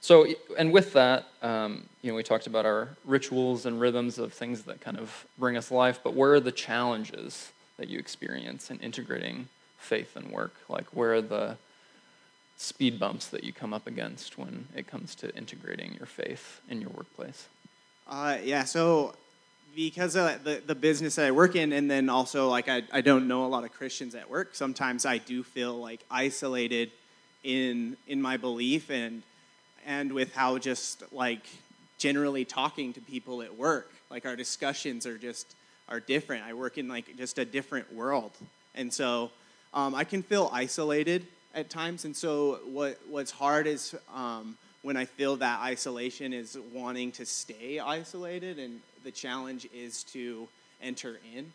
[0.00, 0.26] So,
[0.58, 4.62] and with that, um, you know, we talked about our rituals and rhythms of things
[4.62, 8.78] that kind of bring us life, but where are the challenges that you experience in
[8.80, 10.54] integrating faith and work?
[10.68, 11.56] Like, where are the
[12.56, 16.80] speed bumps that you come up against when it comes to integrating your faith in
[16.80, 17.48] your workplace?
[18.08, 19.14] Uh, yeah, so
[19.74, 23.00] because of the, the business that I work in, and then also like I, I
[23.00, 26.92] don't know a lot of Christians at work, sometimes I do feel like isolated
[27.42, 29.22] in in my belief and
[29.84, 31.46] and with how just like
[31.98, 35.56] generally talking to people at work, like our discussions are just
[35.88, 36.44] are different.
[36.44, 38.32] I work in like just a different world,
[38.76, 39.32] and so
[39.74, 42.04] um, I can feel isolated at times.
[42.04, 47.26] And so what what's hard is um, when I feel that isolation is wanting to
[47.26, 50.46] stay isolated, and the challenge is to
[50.80, 51.52] enter in.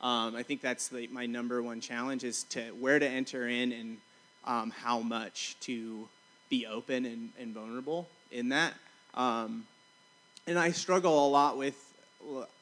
[0.00, 3.72] Um, I think that's the, my number one challenge is to where to enter in
[3.72, 3.96] and
[4.46, 6.08] um, how much to
[6.48, 8.72] be open and, and vulnerable in that.
[9.12, 9.66] Um,
[10.46, 11.76] and I struggle a lot with,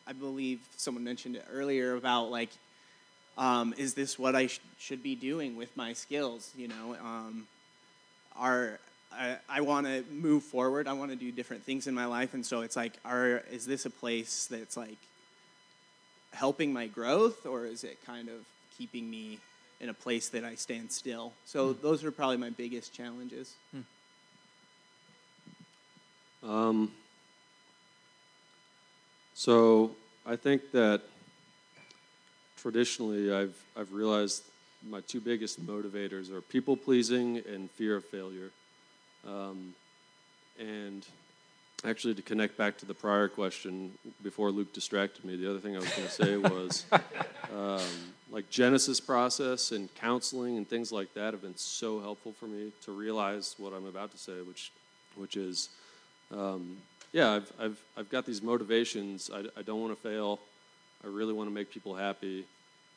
[0.05, 2.51] I believe someone mentioned it earlier about like
[3.37, 6.53] um, is this what I sh- should be doing with my skills?
[6.57, 7.47] You know, um,
[8.35, 8.81] are
[9.13, 10.87] I, I want to move forward.
[10.87, 13.67] I want to do different things in my life, and so it's like, are is
[13.67, 14.99] this a place that's like
[16.33, 18.37] helping my growth, or is it kind of
[18.77, 19.39] keeping me
[19.81, 21.33] in a place that I stand still?
[21.47, 21.81] So mm.
[21.81, 23.55] those are probably my biggest challenges.
[23.75, 23.85] Mm.
[26.49, 26.93] Um,
[29.35, 29.93] so
[30.27, 31.03] I think that
[32.57, 34.43] traditionally I've, I've realized
[34.89, 38.51] my two biggest motivators are people pleasing and fear of failure.
[39.29, 39.75] Um,
[40.59, 41.07] and
[41.85, 45.77] actually, to connect back to the prior question before Luke distracted me, the other thing
[45.77, 46.87] I was going to say was
[47.55, 47.87] um,
[48.31, 52.73] like Genesis process and counseling and things like that have been so helpful for me
[52.85, 54.73] to realize what I'm about to say, which,
[55.17, 55.69] which is,
[56.33, 56.79] um,
[57.13, 59.31] yeah, I've, I've, I've got these motivations.
[59.33, 60.41] I, I don't want to fail.
[61.05, 62.45] I really want to make people happy.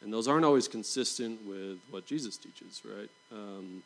[0.02, 3.10] And those aren't always consistent with what Jesus teaches, right?
[3.32, 3.84] Um,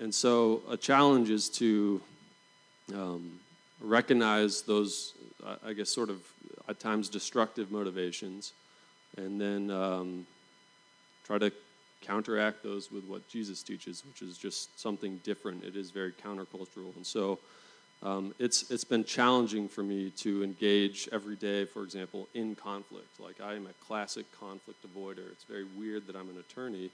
[0.00, 2.00] and so a challenge is to
[2.94, 3.40] um,
[3.80, 5.14] recognize those,
[5.64, 6.20] I guess, sort of
[6.68, 8.52] at times destructive motivations,
[9.16, 10.26] and then um,
[11.26, 11.52] try to
[12.02, 15.64] counteract those with what Jesus teaches, which is just something different.
[15.64, 16.94] It is very countercultural.
[16.96, 17.38] And so
[18.02, 23.18] um, it's, it's been challenging for me to engage every day, for example, in conflict.
[23.18, 25.30] Like, I am a classic conflict avoider.
[25.32, 26.90] It's very weird that I'm an attorney.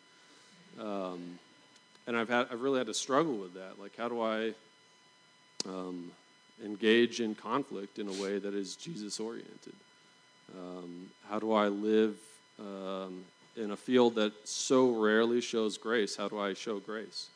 [0.81, 1.38] Um,
[2.07, 3.81] and I've, had, I've really had to struggle with that.
[3.81, 4.53] Like, how do I
[5.67, 6.11] um,
[6.64, 9.75] engage in conflict in a way that is Jesus oriented?
[10.57, 12.17] Um, how do I live
[12.61, 13.25] um,
[13.57, 16.17] in a field that so rarely shows grace?
[16.17, 17.29] How do I show grace?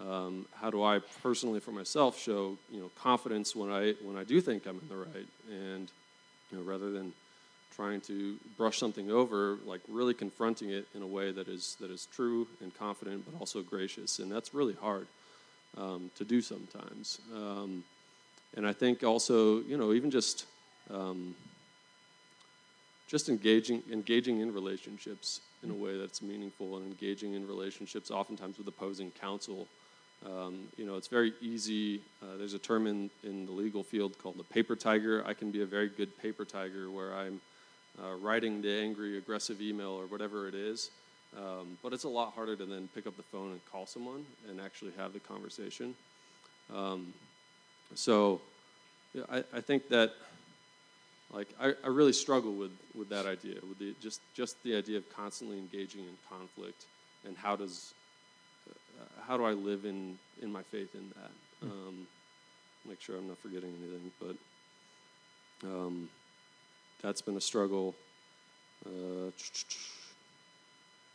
[0.00, 4.24] Um, how do I personally, for myself, show you know confidence when I when I
[4.24, 5.88] do think I'm in the right, and
[6.50, 7.12] you know rather than
[7.76, 11.90] trying to brush something over, like really confronting it in a way that is that
[11.90, 15.06] is true and confident, but also gracious, and that's really hard
[15.76, 17.20] um, to do sometimes.
[17.34, 17.84] Um,
[18.56, 20.46] and I think also, you know, even just
[20.90, 21.34] um,
[23.08, 28.58] just engaging engaging in relationships in a way that's meaningful and engaging in relationships oftentimes
[28.58, 29.66] with opposing counsel.
[30.24, 32.00] Um, you know, it's very easy.
[32.22, 35.22] Uh, there's a term in, in the legal field called the paper tiger.
[35.26, 37.40] I can be a very good paper tiger where I'm
[38.02, 40.90] uh, writing the angry, aggressive email or whatever it is.
[41.36, 44.24] Um, but it's a lot harder to then pick up the phone and call someone
[44.48, 45.94] and actually have the conversation.
[46.74, 47.12] Um,
[47.94, 48.40] so
[49.12, 50.14] yeah, I, I think that
[51.32, 54.98] like I, I really struggle with, with that idea, with the, just, just the idea
[54.98, 56.84] of constantly engaging in conflict
[57.26, 57.92] and how does
[58.68, 61.70] uh, how do I live in, in my faith in that?
[61.70, 62.06] Um,
[62.88, 66.08] make sure I'm not forgetting anything, but um,
[67.02, 67.94] that's been a struggle.
[68.84, 69.30] Uh,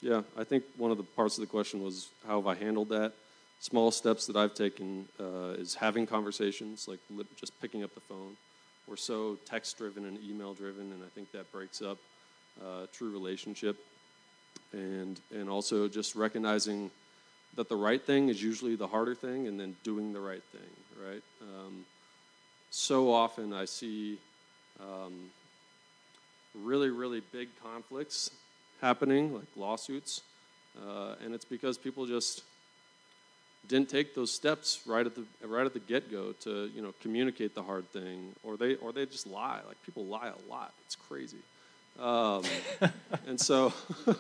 [0.02, 2.90] yeah, I think one of the parts of the question was how have I handled
[2.90, 3.14] that?
[3.60, 8.02] Small steps that I've taken uh, is having conversations, like li- just picking up the
[8.02, 8.36] phone.
[8.88, 11.98] We're so text driven and email driven, and I think that breaks up
[12.60, 13.78] uh, true relationship.
[14.74, 16.90] And and also just recognizing
[17.56, 21.06] that the right thing is usually the harder thing, and then doing the right thing,
[21.08, 21.24] right?
[21.42, 21.86] Um,
[22.72, 24.18] so often I see
[24.80, 25.30] um,
[26.56, 28.32] really, really big conflicts
[28.82, 30.22] happening, like lawsuits,
[30.86, 32.44] uh, and it's because people just
[33.68, 37.54] didn't take those steps right at the right at the get-go to you know communicate
[37.54, 39.60] the hard thing, or they or they just lie.
[39.68, 40.74] Like people lie a lot.
[40.86, 41.38] It's crazy,
[42.00, 42.44] um,
[43.28, 43.74] and so.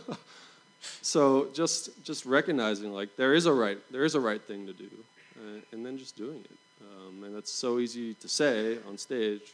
[1.01, 4.73] so just just recognizing like there is a right there is a right thing to
[4.73, 4.89] do
[5.37, 9.53] uh, and then just doing it um, and that's so easy to say on stage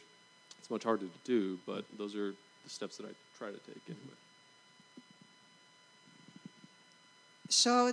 [0.58, 2.32] it's much harder to do but those are
[2.68, 4.18] the steps that i try to take anyway
[7.48, 7.92] So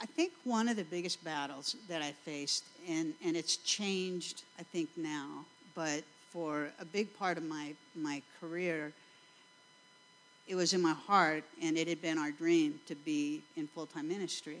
[0.00, 4.62] I think one of the biggest battles that I faced, and, and it's changed, I
[4.62, 8.92] think, now, but for a big part of my, my career,
[10.46, 13.86] it was in my heart, and it had been our dream to be in full
[13.86, 14.58] time ministry.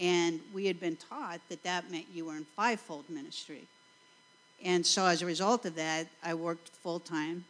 [0.00, 3.62] And we had been taught that that meant you were in fivefold ministry.
[4.64, 7.44] And so, as a result of that, I worked full time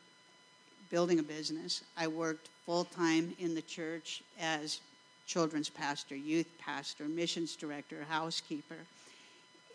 [0.91, 1.83] building a business.
[1.97, 4.81] I worked full time in the church as
[5.27, 8.77] children's pastor, youth pastor, missions director, housekeeper.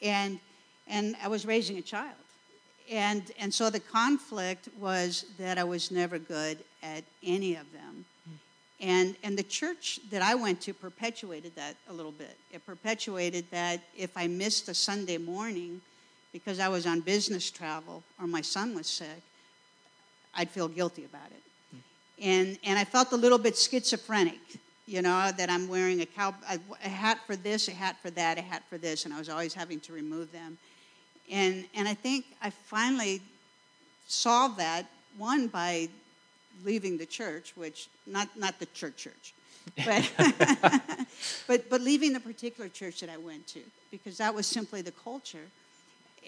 [0.02, 0.40] And,
[0.88, 2.14] and I was raising a child.
[2.92, 8.06] And, and so the conflict was that I was never good at any of them.
[8.80, 12.38] And, and the church that I went to perpetuated that a little bit.
[12.54, 15.82] It perpetuated that if I missed a Sunday morning
[16.32, 19.22] because I was on business travel or my son was sick,
[20.36, 21.44] I'd feel guilty about it.
[21.72, 21.78] Hmm.
[22.22, 24.40] And, and I felt a little bit schizophrenic,
[24.86, 28.10] you know, that I'm wearing a, cow, a, a hat for this, a hat for
[28.12, 30.58] that, a hat for this, and I was always having to remove them.
[31.30, 33.22] And, and I think I finally
[34.08, 34.86] solved that,
[35.18, 35.90] one, by
[36.64, 39.34] leaving the church, which, not, not the church church,
[39.86, 40.12] but,
[41.48, 43.60] but, but leaving the particular church that I went to,
[43.92, 45.46] because that was simply the culture.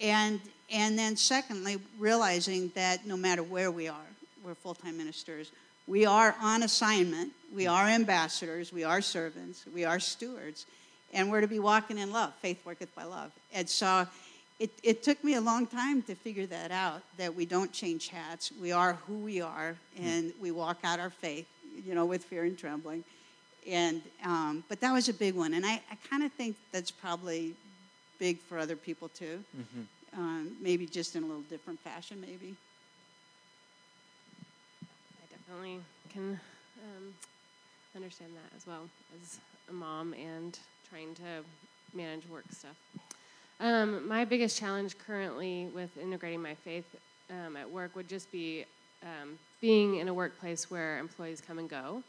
[0.00, 0.40] And,
[0.72, 3.96] and then, secondly, realizing that no matter where we are,
[4.44, 5.52] we're full time ministers,
[5.86, 10.66] we are on assignment, we are ambassadors, we are servants, we are stewards,
[11.12, 12.32] and we're to be walking in love.
[12.40, 13.32] Faith worketh by love.
[13.52, 14.06] And so
[14.58, 18.08] it, it took me a long time to figure that out that we don't change
[18.08, 18.52] hats.
[18.60, 21.48] We are who we are, and we walk out our faith,
[21.84, 23.04] you know, with fear and trembling.
[23.68, 25.54] And, um, but that was a big one.
[25.54, 27.54] And I, I kind of think that's probably
[28.20, 29.42] big for other people too.
[29.58, 30.20] Mm-hmm.
[30.20, 32.54] Um, maybe just in a little different fashion, maybe.
[34.82, 35.80] I definitely
[36.12, 36.38] can
[36.84, 37.14] um,
[37.96, 38.88] understand that as well
[39.20, 40.56] as a mom and
[40.88, 41.42] trying to
[41.94, 42.76] manage work stuff.
[43.58, 46.84] Um, my biggest challenge currently with integrating my faith
[47.30, 48.64] um, at work would just be
[49.02, 52.02] um, being in a workplace where employees come and go.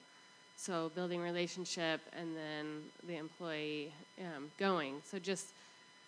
[0.58, 5.02] So building relationship and then the employee um, going.
[5.04, 5.48] So just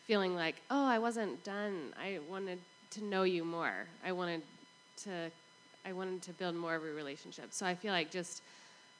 [0.05, 1.93] feeling like, oh, I wasn't done.
[1.99, 2.59] I wanted
[2.91, 3.85] to know you more.
[4.05, 4.41] I wanted
[5.03, 5.31] to,
[5.85, 7.47] I wanted to build more of a relationship.
[7.51, 8.41] So I feel like just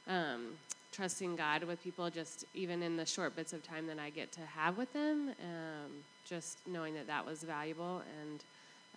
[0.08, 0.54] um,
[0.91, 4.32] trusting God with people, just even in the short bits of time that I get
[4.34, 5.91] to have with them, um,
[6.26, 8.43] just knowing that that was valuable and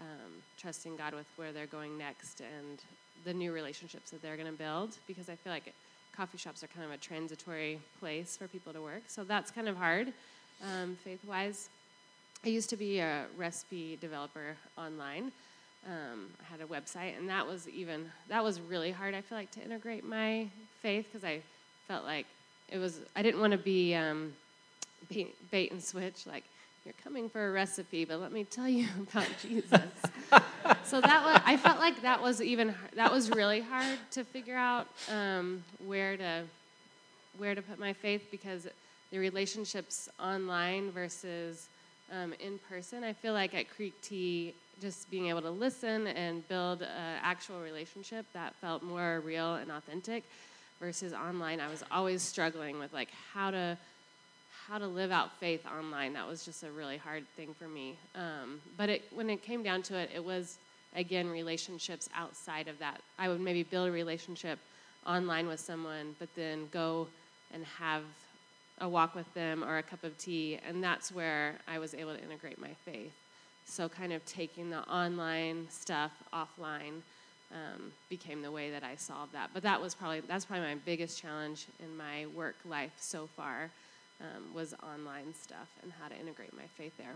[0.01, 2.79] um, trusting God with where they're going next and
[3.25, 4.97] the new relationships that they're going to build.
[5.07, 5.73] Because I feel like
[6.17, 9.03] coffee shops are kind of a transitory place for people to work.
[9.09, 10.13] So that's kind of hard,
[10.63, 11.69] um, faith wise.
[12.47, 15.33] I used to be a recipe developer online.
[15.85, 19.15] Um, I had a website, and that was even that was really hard.
[19.15, 20.47] I feel like to integrate my
[20.81, 21.41] faith because I
[21.89, 22.25] felt like
[22.69, 23.01] it was.
[23.17, 24.33] I didn't want to be um,
[25.09, 26.25] bait, bait, and switch.
[26.25, 26.45] Like
[26.85, 29.91] you're coming for a recipe, but let me tell you about Jesus.
[30.85, 34.57] so that was, I felt like that was even that was really hard to figure
[34.57, 36.45] out um, where to
[37.39, 38.69] where to put my faith because
[39.11, 41.67] the relationships online versus
[42.13, 43.05] um, in person.
[43.05, 47.61] I feel like at Creek Tea, just being able to listen and build an actual
[47.61, 50.23] relationship that felt more real and authentic
[50.81, 51.61] versus online.
[51.61, 53.79] I was always struggling with like how to
[54.69, 56.13] how to live out faith online.
[56.15, 57.97] That was just a really hard thing for me.
[58.17, 60.59] Um, but it, when it came down to it, it was
[60.95, 63.01] again relationships outside of that.
[63.19, 64.59] I would maybe build a relationship
[65.07, 67.07] online with someone, but then go
[67.55, 68.03] and have
[68.81, 72.15] a walk with them or a cup of tea, and that's where I was able
[72.15, 73.15] to integrate my faith.
[73.65, 77.03] So, kind of taking the online stuff offline
[77.53, 79.51] um, became the way that I solved that.
[79.53, 83.71] But that was probably that's probably my biggest challenge in my work life so far
[84.21, 87.15] um, was online stuff and how to integrate my faith there.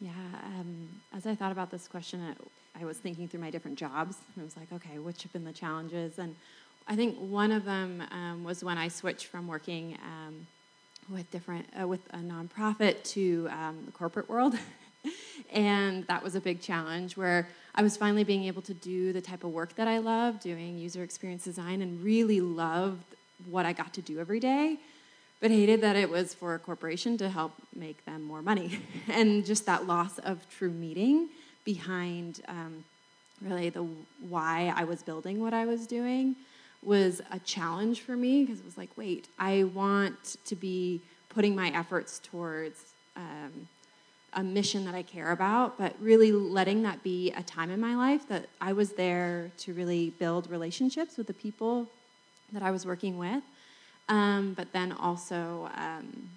[0.00, 0.10] Yeah,
[0.44, 4.16] um, as I thought about this question, I, I was thinking through my different jobs,
[4.34, 6.18] and I was like, okay, which have been the challenges?
[6.18, 6.34] And
[6.90, 10.48] I think one of them um, was when I switched from working um,
[11.08, 14.56] with different uh, with a nonprofit to um, the corporate world,
[15.52, 19.20] and that was a big challenge where I was finally being able to do the
[19.20, 23.04] type of work that I love, doing user experience design, and really loved
[23.48, 24.76] what I got to do every day,
[25.40, 29.46] but hated that it was for a corporation to help make them more money, and
[29.46, 31.28] just that loss of true meaning
[31.64, 32.84] behind um,
[33.40, 33.86] really the
[34.28, 36.34] why I was building what I was doing
[36.82, 41.54] was a challenge for me because it was like, wait, I want to be putting
[41.54, 43.68] my efforts towards um,
[44.34, 47.96] a mission that I care about, but really letting that be a time in my
[47.96, 51.88] life that I was there to really build relationships with the people
[52.52, 53.42] that I was working with,
[54.08, 56.30] um, but then also um,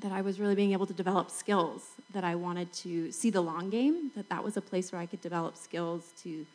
[0.00, 3.40] that I was really being able to develop skills that I wanted to see the
[3.40, 6.46] long game, that that was a place where I could develop skills to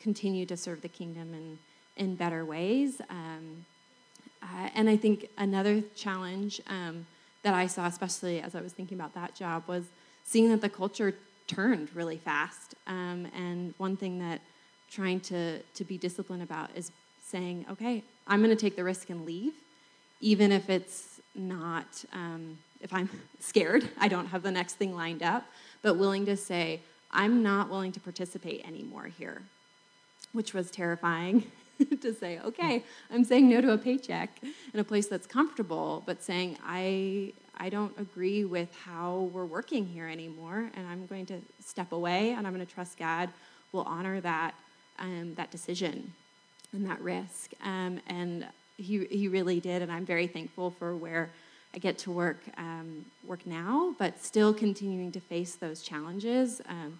[0.00, 1.58] continue to serve the kingdom and
[1.98, 3.00] in better ways.
[3.10, 3.66] Um,
[4.42, 7.06] uh, and I think another challenge um,
[7.42, 9.84] that I saw, especially as I was thinking about that job, was
[10.24, 11.14] seeing that the culture
[11.46, 12.74] turned really fast.
[12.86, 14.40] Um, and one thing that
[14.90, 16.92] trying to, to be disciplined about is
[17.22, 19.52] saying, okay, I'm going to take the risk and leave,
[20.20, 23.08] even if it's not, um, if I'm
[23.40, 25.44] scared, I don't have the next thing lined up,
[25.82, 26.80] but willing to say,
[27.10, 29.42] I'm not willing to participate anymore here,
[30.32, 31.44] which was terrifying
[32.00, 34.30] to say, okay, I'm saying no to a paycheck
[34.72, 39.86] in a place that's comfortable, but saying, I, I don't agree with how we're working
[39.86, 43.28] here anymore, and I'm going to step away, and I'm going to trust God
[43.72, 44.54] will honor that,
[44.98, 46.12] um, that decision
[46.72, 47.52] and that risk.
[47.62, 51.30] Um, and he, he really did, and I'm very thankful for where
[51.74, 56.62] I get to work, um, work now, but still continuing to face those challenges.
[56.68, 56.98] Um,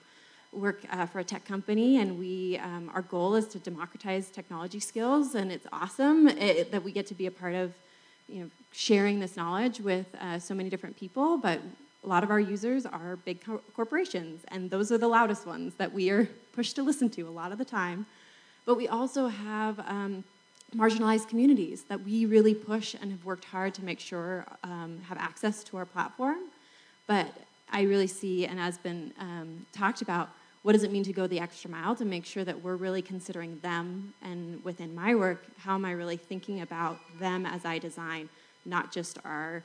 [0.52, 4.80] work uh, for a tech company, and we um, our goal is to democratize technology
[4.80, 7.72] skills, and it's awesome it, that we get to be a part of,
[8.28, 11.36] you know, sharing this knowledge with uh, so many different people.
[11.38, 11.60] But
[12.04, 15.74] a lot of our users are big co- corporations, and those are the loudest ones
[15.74, 18.06] that we are pushed to listen to a lot of the time.
[18.64, 20.24] But we also have um,
[20.74, 25.18] marginalized communities that we really push and have worked hard to make sure um, have
[25.18, 26.38] access to our platform.
[27.06, 27.26] But
[27.70, 30.30] I really see, and has been um, talked about,
[30.62, 33.02] what does it mean to go the extra mile to make sure that we're really
[33.02, 37.78] considering them and within my work how am i really thinking about them as i
[37.78, 38.28] design
[38.64, 39.62] not just our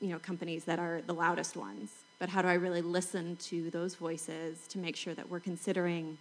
[0.00, 3.70] you know companies that are the loudest ones but how do i really listen to
[3.70, 6.18] those voices to make sure that we're considering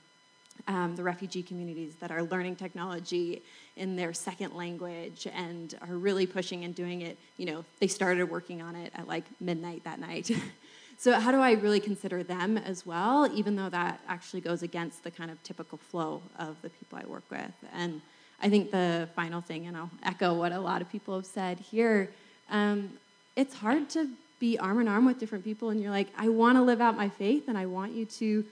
[0.67, 3.41] um, the refugee communities that are learning technology
[3.77, 8.29] in their second language and are really pushing and doing it you know they started
[8.29, 10.29] working on it at like midnight that night
[11.01, 15.03] So, how do I really consider them as well, even though that actually goes against
[15.03, 17.51] the kind of typical flow of the people I work with?
[17.73, 18.01] And
[18.39, 21.57] I think the final thing, and I'll echo what a lot of people have said
[21.57, 22.11] here
[22.51, 22.91] um,
[23.35, 26.57] it's hard to be arm in arm with different people, and you're like, I want
[26.57, 28.45] to live out my faith, and I want you to,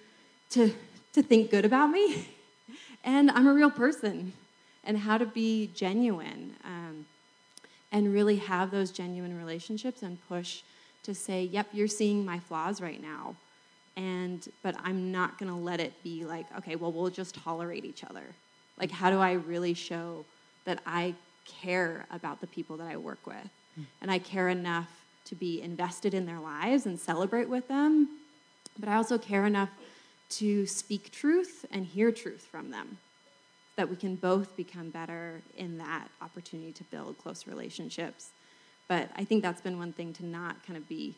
[0.49, 0.73] to,
[1.13, 2.29] to think good about me.
[3.03, 4.33] and I'm a real person,
[4.83, 7.05] and how to be genuine um,
[7.91, 10.63] and really have those genuine relationships and push
[11.03, 13.35] to say, yep, you're seeing my flaws right now.
[13.95, 17.85] And, but I'm not going to let it be like, okay, well, we'll just tolerate
[17.85, 18.23] each other.
[18.79, 20.25] Like, how do I really show
[20.65, 23.35] that I care about the people that I work with?
[23.79, 23.85] Mm.
[24.01, 24.89] And I care enough
[25.25, 28.19] to be invested in their lives and celebrate with them.
[28.77, 29.69] But I also care enough
[30.29, 32.97] to speak truth and hear truth from them
[33.75, 38.31] that we can both become better in that opportunity to build close relationships
[38.89, 41.15] But I think that's been one thing to not kind of be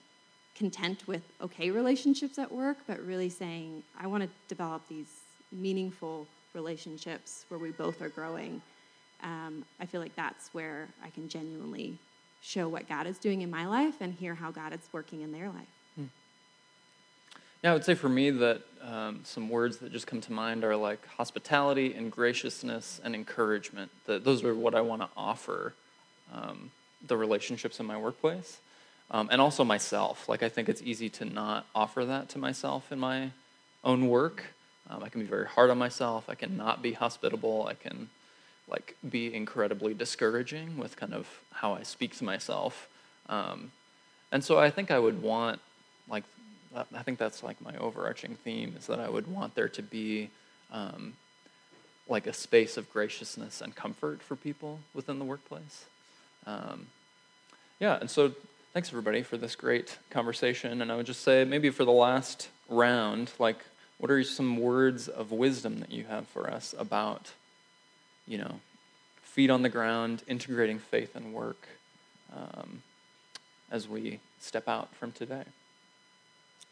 [0.56, 5.08] content with okay relationships at work, but really saying, I want to develop these
[5.52, 8.62] meaningful relationships where we both are growing.
[9.24, 11.98] Um, I feel like that's where I can genuinely
[12.42, 15.32] show what God is doing in my life and hear how God is working in
[15.32, 15.68] their life.
[17.64, 20.64] Yeah, I would say for me that um, some words that just come to mind
[20.64, 23.92] are like hospitality and graciousness and encouragement.
[24.08, 25.76] That those are what I want to offer
[26.34, 26.72] um,
[27.06, 28.60] the relationships in my workplace,
[29.10, 30.28] um, and also myself.
[30.30, 33.32] Like I think it's easy to not offer that to myself in my
[33.84, 34.44] own work.
[34.90, 36.26] Um, I can be very hard on myself.
[36.30, 37.68] I can not be hospitable.
[37.68, 38.10] I can
[38.68, 42.88] like be incredibly discouraging with kind of how I speak to myself.
[43.28, 43.72] Um,
[44.32, 45.60] and so I think I would want
[46.08, 46.24] like
[46.94, 50.30] I think that's like my overarching theme is that I would want there to be
[50.72, 51.14] um,
[52.08, 55.86] like a space of graciousness and comfort for people within the workplace.
[56.46, 56.88] Um,
[57.80, 58.34] yeah, and so
[58.74, 60.82] thanks everybody for this great conversation.
[60.82, 63.58] And I would just say maybe for the last round, like,
[63.98, 67.32] what are some words of wisdom that you have for us about,
[68.28, 68.60] you know,
[69.22, 71.68] feet on the ground, integrating faith and work
[72.36, 72.82] um,
[73.72, 75.44] as we step out from today?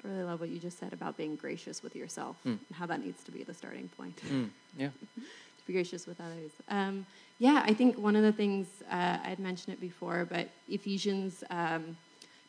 [0.03, 2.57] I really love what you just said about being gracious with yourself Mm.
[2.57, 4.15] and how that needs to be the starting point.
[4.27, 4.89] Mm, yeah.
[5.69, 6.51] be gracious with others.
[6.67, 7.05] Um,
[7.37, 11.43] yeah, I think one of the things uh, I had mentioned it before, but Ephesians
[11.51, 11.95] um,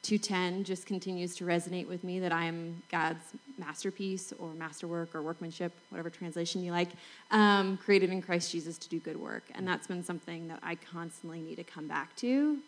[0.02, 3.22] two ten just continues to resonate with me that I am God's
[3.58, 6.88] masterpiece or masterwork or workmanship, whatever translation you like,
[7.30, 10.76] um, created in Christ Jesus to do good work, and that's been something that I
[10.76, 12.58] constantly need to come back to.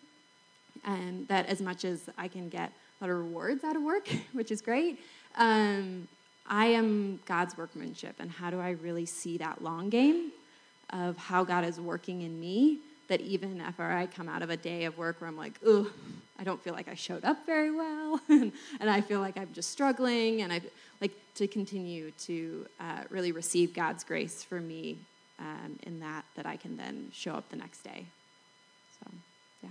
[0.84, 4.06] And that as much as I can get a lot of rewards out of work,
[4.32, 5.00] which is great,
[5.36, 6.08] um,
[6.46, 10.32] I am God's workmanship, and how do I really see that long game
[10.92, 12.78] of how God is working in me?
[13.08, 15.88] That even after I come out of a day of work where I'm like, ugh,
[16.38, 19.52] I don't feel like I showed up very well, and, and I feel like I'm
[19.52, 20.60] just struggling, and I
[21.00, 24.98] like to continue to uh, really receive God's grace for me
[25.38, 28.06] um, in that, that I can then show up the next day.
[29.00, 29.10] So,
[29.62, 29.70] yeah.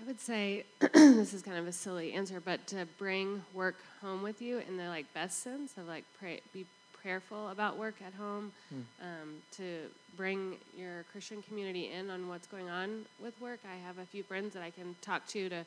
[0.00, 0.64] I would say
[0.94, 4.76] this is kind of a silly answer, but to bring work home with you in
[4.76, 6.66] the like best sense of like pray, be
[7.02, 8.52] prayerful about work at home,
[9.00, 9.80] um, to
[10.16, 13.60] bring your Christian community in on what's going on with work.
[13.64, 15.64] I have a few friends that I can talk to to,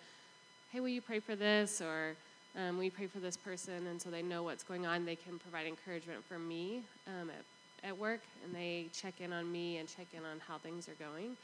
[0.72, 2.16] hey, will you pray for this or
[2.58, 3.88] um, will you pray for this person?
[3.88, 5.06] And so they know what's going on.
[5.06, 9.52] They can provide encouragement for me um, at, at work, and they check in on
[9.52, 11.36] me and check in on how things are going.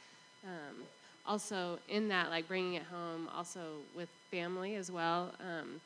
[0.46, 0.84] Um,
[1.26, 3.60] also in that like bringing it home also
[3.96, 5.80] with family as well um,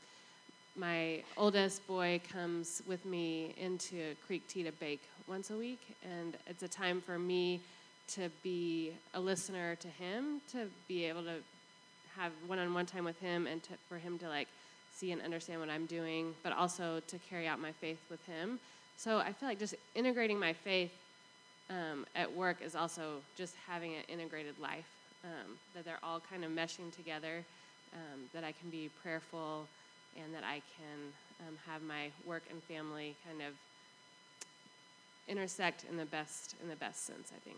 [0.78, 6.36] my oldest boy comes with me into creek tea to bake once a week and
[6.48, 7.62] it's a time for me
[8.08, 11.36] to be a listener to him to be able to
[12.16, 14.48] have one-on-one time with him and to, for him to like
[14.94, 18.60] see and understand what i'm doing but also to carry out my faith with him.
[18.98, 20.92] So i feel like just integrating my faith
[21.70, 24.86] um, at work is also just having an integrated life
[25.24, 27.44] um, that they're all kind of meshing together,
[27.94, 29.68] um, that I can be prayerful,
[30.22, 33.54] and that I can um, have my work and family kind of
[35.28, 37.32] intersect in the best in the best sense.
[37.36, 37.58] I think.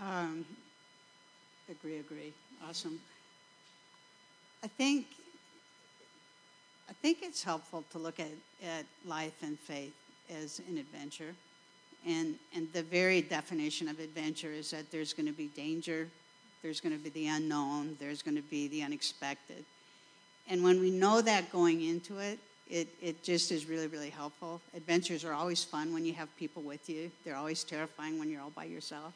[0.00, 0.44] Um,
[1.68, 2.32] agree, agree.
[2.68, 3.00] Awesome.
[4.62, 5.06] I think
[6.88, 8.30] I think it's helpful to look at,
[8.64, 9.94] at life and faith
[10.30, 11.34] as an adventure.
[12.06, 16.08] And, and the very definition of adventure is that there's going to be danger,
[16.62, 19.64] there's going to be the unknown, there's going to be the unexpected.
[20.48, 22.38] And when we know that going into it,
[22.70, 24.60] it, it just is really, really helpful.
[24.74, 28.42] Adventures are always fun when you have people with you, they're always terrifying when you're
[28.42, 29.12] all by yourself.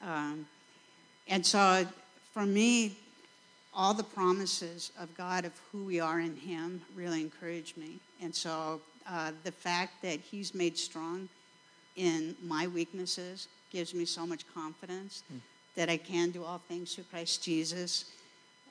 [0.00, 0.46] Um,
[1.28, 1.86] and so
[2.32, 2.96] for me,
[3.72, 7.98] all the promises of God of who we are in Him really encourage me.
[8.22, 11.28] And so uh, the fact that He's made strong
[11.96, 15.22] in my weaknesses gives me so much confidence
[15.76, 18.06] that I can do all things through Christ Jesus.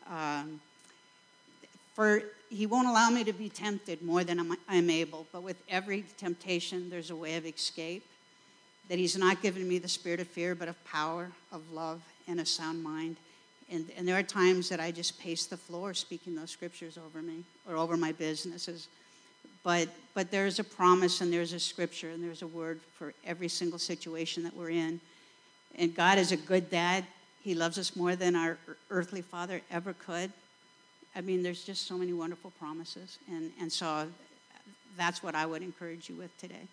[0.10, 0.60] Um,
[1.94, 5.58] for He won't allow me to be tempted more than I'm, I'm able, but with
[5.70, 8.04] every temptation, there's a way of escape.
[8.90, 12.40] That He's not given me the spirit of fear, but of power, of love, and
[12.40, 13.18] a sound mind.
[13.70, 17.22] And, and there are times that I just pace the floor speaking those scriptures over
[17.22, 18.88] me or over my businesses.
[19.64, 23.48] But, but there's a promise and there's a scripture and there's a word for every
[23.48, 25.00] single situation that we're in.
[25.76, 27.06] And God is a good dad.
[27.42, 28.58] He loves us more than our
[28.90, 30.32] earthly father ever could.
[31.16, 33.18] I mean, there's just so many wonderful promises.
[33.30, 34.08] And, and so
[34.98, 36.68] that's what I would encourage you with today.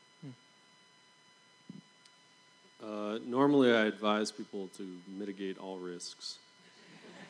[2.82, 6.38] Uh, normally, I advise people to mitigate all risks,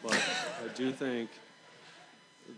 [0.00, 1.28] but I do think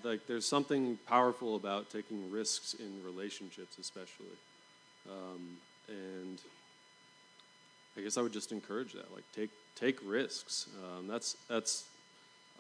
[0.05, 4.37] like there's something powerful about taking risks in relationships, especially,
[5.09, 5.57] um,
[5.89, 6.39] and
[7.97, 9.13] I guess I would just encourage that.
[9.15, 10.67] Like take take risks.
[10.85, 11.85] Um, that's that's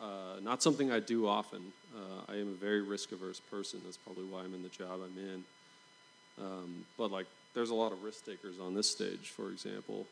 [0.00, 1.60] uh, not something I do often.
[1.94, 3.80] Uh, I am a very risk averse person.
[3.84, 5.44] That's probably why I'm in the job I'm in.
[6.40, 10.06] Um, but like, there's a lot of risk takers on this stage, for example,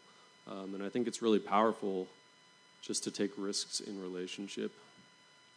[0.51, 2.07] um, and I think it's really powerful
[2.83, 4.73] just to take risks in relationship.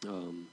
[0.08, 0.46] Um,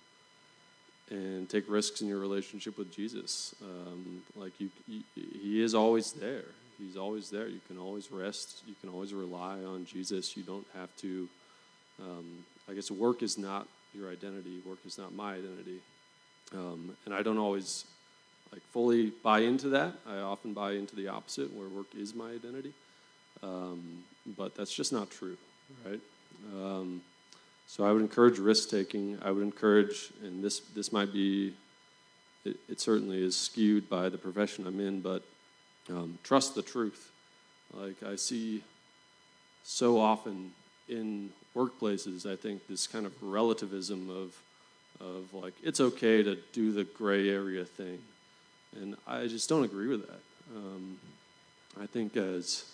[1.12, 3.53] and take risks in your relationship with Jesus.
[3.62, 6.45] Um, like you, you, he is always there.
[6.84, 7.47] He's always there.
[7.47, 8.63] You can always rest.
[8.67, 10.36] You can always rely on Jesus.
[10.36, 11.27] You don't have to.
[11.99, 14.61] Um, I guess work is not your identity.
[14.65, 15.79] Work is not my identity.
[16.53, 17.86] Um, and I don't always
[18.51, 19.93] like fully buy into that.
[20.07, 22.73] I often buy into the opposite, where work is my identity.
[23.43, 24.03] Um,
[24.38, 25.38] but that's just not true,
[25.86, 25.99] right?
[26.53, 27.01] Um,
[27.67, 29.17] so I would encourage risk taking.
[29.23, 31.53] I would encourage, and this this might be,
[32.43, 35.23] it, it certainly is skewed by the profession I'm in, but
[35.89, 37.11] um, trust the truth.
[37.73, 38.63] Like I see
[39.63, 40.51] so often
[40.89, 44.36] in workplaces, I think this kind of relativism of
[44.99, 47.99] of like it's okay to do the gray area thing,
[48.79, 50.19] and I just don't agree with that.
[50.55, 50.97] Um,
[51.82, 52.65] I think as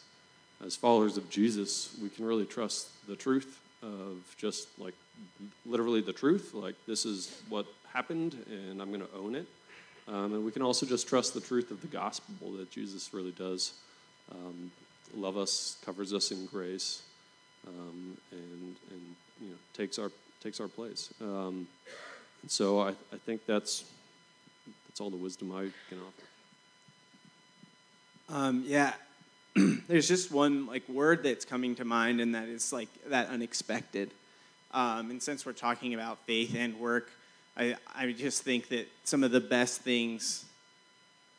[0.65, 4.95] as followers of Jesus, we can really trust the truth of just like
[5.65, 6.53] literally the truth.
[6.53, 9.47] Like this is what happened, and I'm going to own it.
[10.07, 13.31] Um, and we can also just trust the truth of the gospel that Jesus really
[13.31, 13.73] does
[14.31, 14.71] um,
[15.15, 17.01] love us, covers us in grace,
[17.67, 21.13] um, and and you know takes our takes our place.
[21.21, 21.67] Um,
[22.47, 23.83] so I, I think that's
[24.87, 26.23] that's all the wisdom I can offer.
[28.29, 28.93] Um, yeah,
[29.87, 34.11] there's just one like word that's coming to mind, and that is like that unexpected.
[34.71, 37.09] Um, and since we're talking about faith and work,
[37.57, 40.45] I, I just think that some of the best things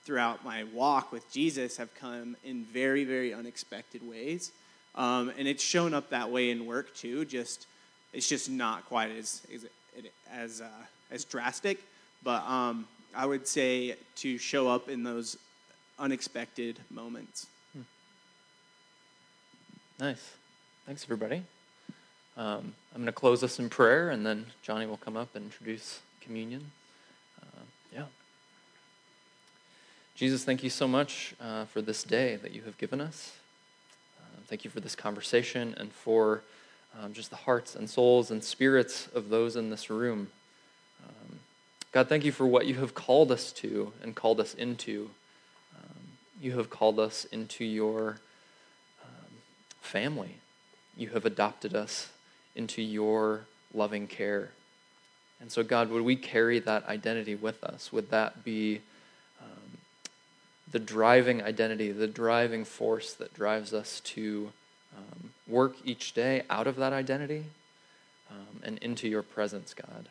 [0.05, 4.51] throughout my walk with Jesus have come in very, very unexpected ways.
[4.95, 7.25] Um, and it's shown up that way in work too.
[7.25, 7.67] Just
[8.13, 9.67] it's just not quite as as
[10.33, 10.69] as, uh,
[11.11, 11.79] as drastic,
[12.23, 15.37] but um, I would say to show up in those
[15.99, 17.47] unexpected moments.
[17.73, 17.83] Hmm.
[20.01, 20.33] Nice.
[20.87, 21.43] Thanks, everybody.
[22.37, 25.47] Um, I'm going to close us in prayer, and then Johnny will come up and
[25.47, 26.71] introduce communion.
[27.41, 27.61] Uh,
[27.91, 28.05] yeah.
[30.15, 33.33] Jesus, thank you so much uh, for this day that you have given us.
[34.21, 36.43] Uh, thank you for this conversation and for
[37.01, 40.29] um, just the hearts and souls and spirits of those in this room.
[41.03, 41.39] Um,
[41.93, 45.09] God, thank you for what you have called us to and called us into.
[45.79, 46.09] Um,
[46.43, 48.19] you have called us into your
[49.03, 49.33] um,
[49.81, 50.37] family.
[50.95, 52.11] You have adopted us
[52.55, 54.51] into your loving care.
[55.41, 57.93] And so, God, would we carry that identity with us?
[57.93, 58.81] Would that be
[59.41, 59.79] um,
[60.71, 64.53] the driving identity, the driving force that drives us to
[64.97, 67.45] um, work each day out of that identity
[68.31, 70.09] um, and into your presence, God?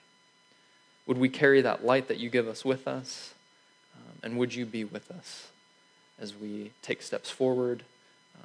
[1.06, 3.34] Would we carry that light that you give us with us?
[3.96, 5.48] Um, and would you be with us
[6.20, 7.84] as we take steps forward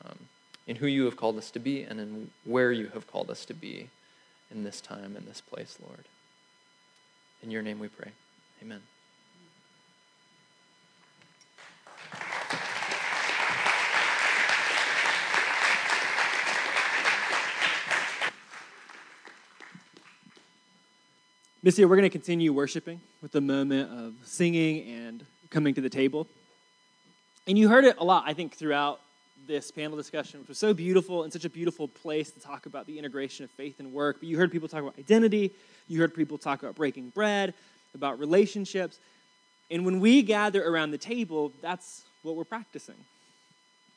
[0.05, 0.19] um,
[0.67, 3.45] in who you have called us to be and in where you have called us
[3.47, 3.89] to be
[4.51, 6.05] in this time, in this place, Lord?
[7.43, 8.13] In your name we pray.
[8.63, 8.81] Amen.
[21.65, 25.89] Year, we're going to continue worshiping with a moment of singing and coming to the
[25.89, 26.29] table.
[27.49, 29.01] And you heard it a lot, I think, throughout
[29.47, 32.87] this panel discussion, which was so beautiful and such a beautiful place to talk about
[32.87, 34.17] the integration of faith and work.
[34.21, 35.53] But you heard people talk about identity,
[35.89, 37.55] you heard people talk about breaking bread,
[37.95, 38.99] about relationships.
[39.71, 42.97] And when we gather around the table, that's what we're practicing.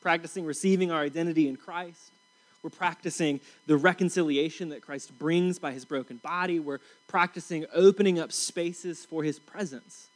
[0.02, 2.12] Practicing receiving our identity in Christ,
[2.64, 6.60] we're practicing the reconciliation that Christ brings by his broken body.
[6.60, 10.08] We're practicing opening up spaces for his presence.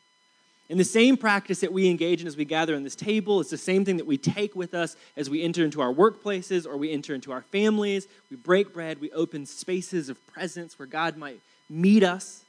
[0.70, 3.50] And the same practice that we engage in as we gather on this table is
[3.50, 6.78] the same thing that we take with us as we enter into our workplaces or
[6.78, 8.08] we enter into our families.
[8.30, 11.40] We break bread, we open spaces of presence where God might
[11.70, 12.44] meet us,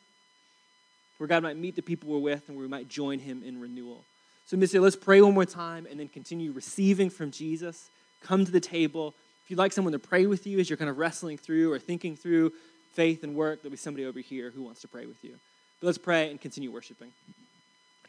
[1.17, 3.59] where God might meet the people we're with, and where we might join him in
[3.59, 4.05] renewal.
[4.47, 7.89] So, Missy, let's pray one more time and then continue receiving from Jesus.
[8.23, 9.15] Come to the table
[9.51, 11.81] if you'd like someone to pray with you as you're kind of wrestling through or
[11.81, 12.53] thinking through
[12.93, 15.35] faith and work, there'll be somebody over here who wants to pray with you.
[15.81, 17.11] But let's pray and continue worshiping.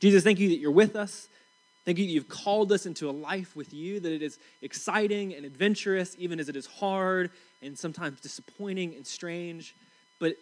[0.01, 1.29] Jesus, thank you that you're with us.
[1.85, 5.33] Thank you that you've called us into a life with you, that it is exciting
[5.33, 7.31] and adventurous, even as it is hard
[7.61, 9.75] and sometimes disappointing and strange,
[10.19, 10.35] but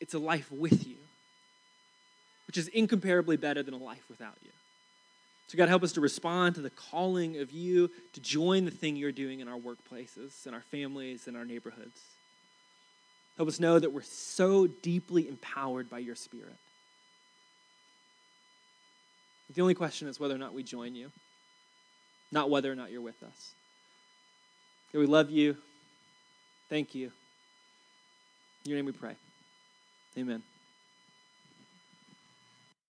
[0.00, 0.96] it's a life with you,
[2.46, 4.50] which is incomparably better than a life without you.
[5.48, 8.96] So, God, help us to respond to the calling of you to join the thing
[8.96, 12.00] you're doing in our workplaces, in our families, in our neighborhoods.
[13.36, 16.56] Help us know that we're so deeply empowered by your Spirit.
[19.54, 21.10] The only question is whether or not we join you,
[22.30, 23.54] not whether or not you're with us.
[24.92, 25.56] God, we love you.
[26.68, 27.10] Thank you.
[28.64, 29.16] In your name we pray.
[30.16, 30.42] Amen.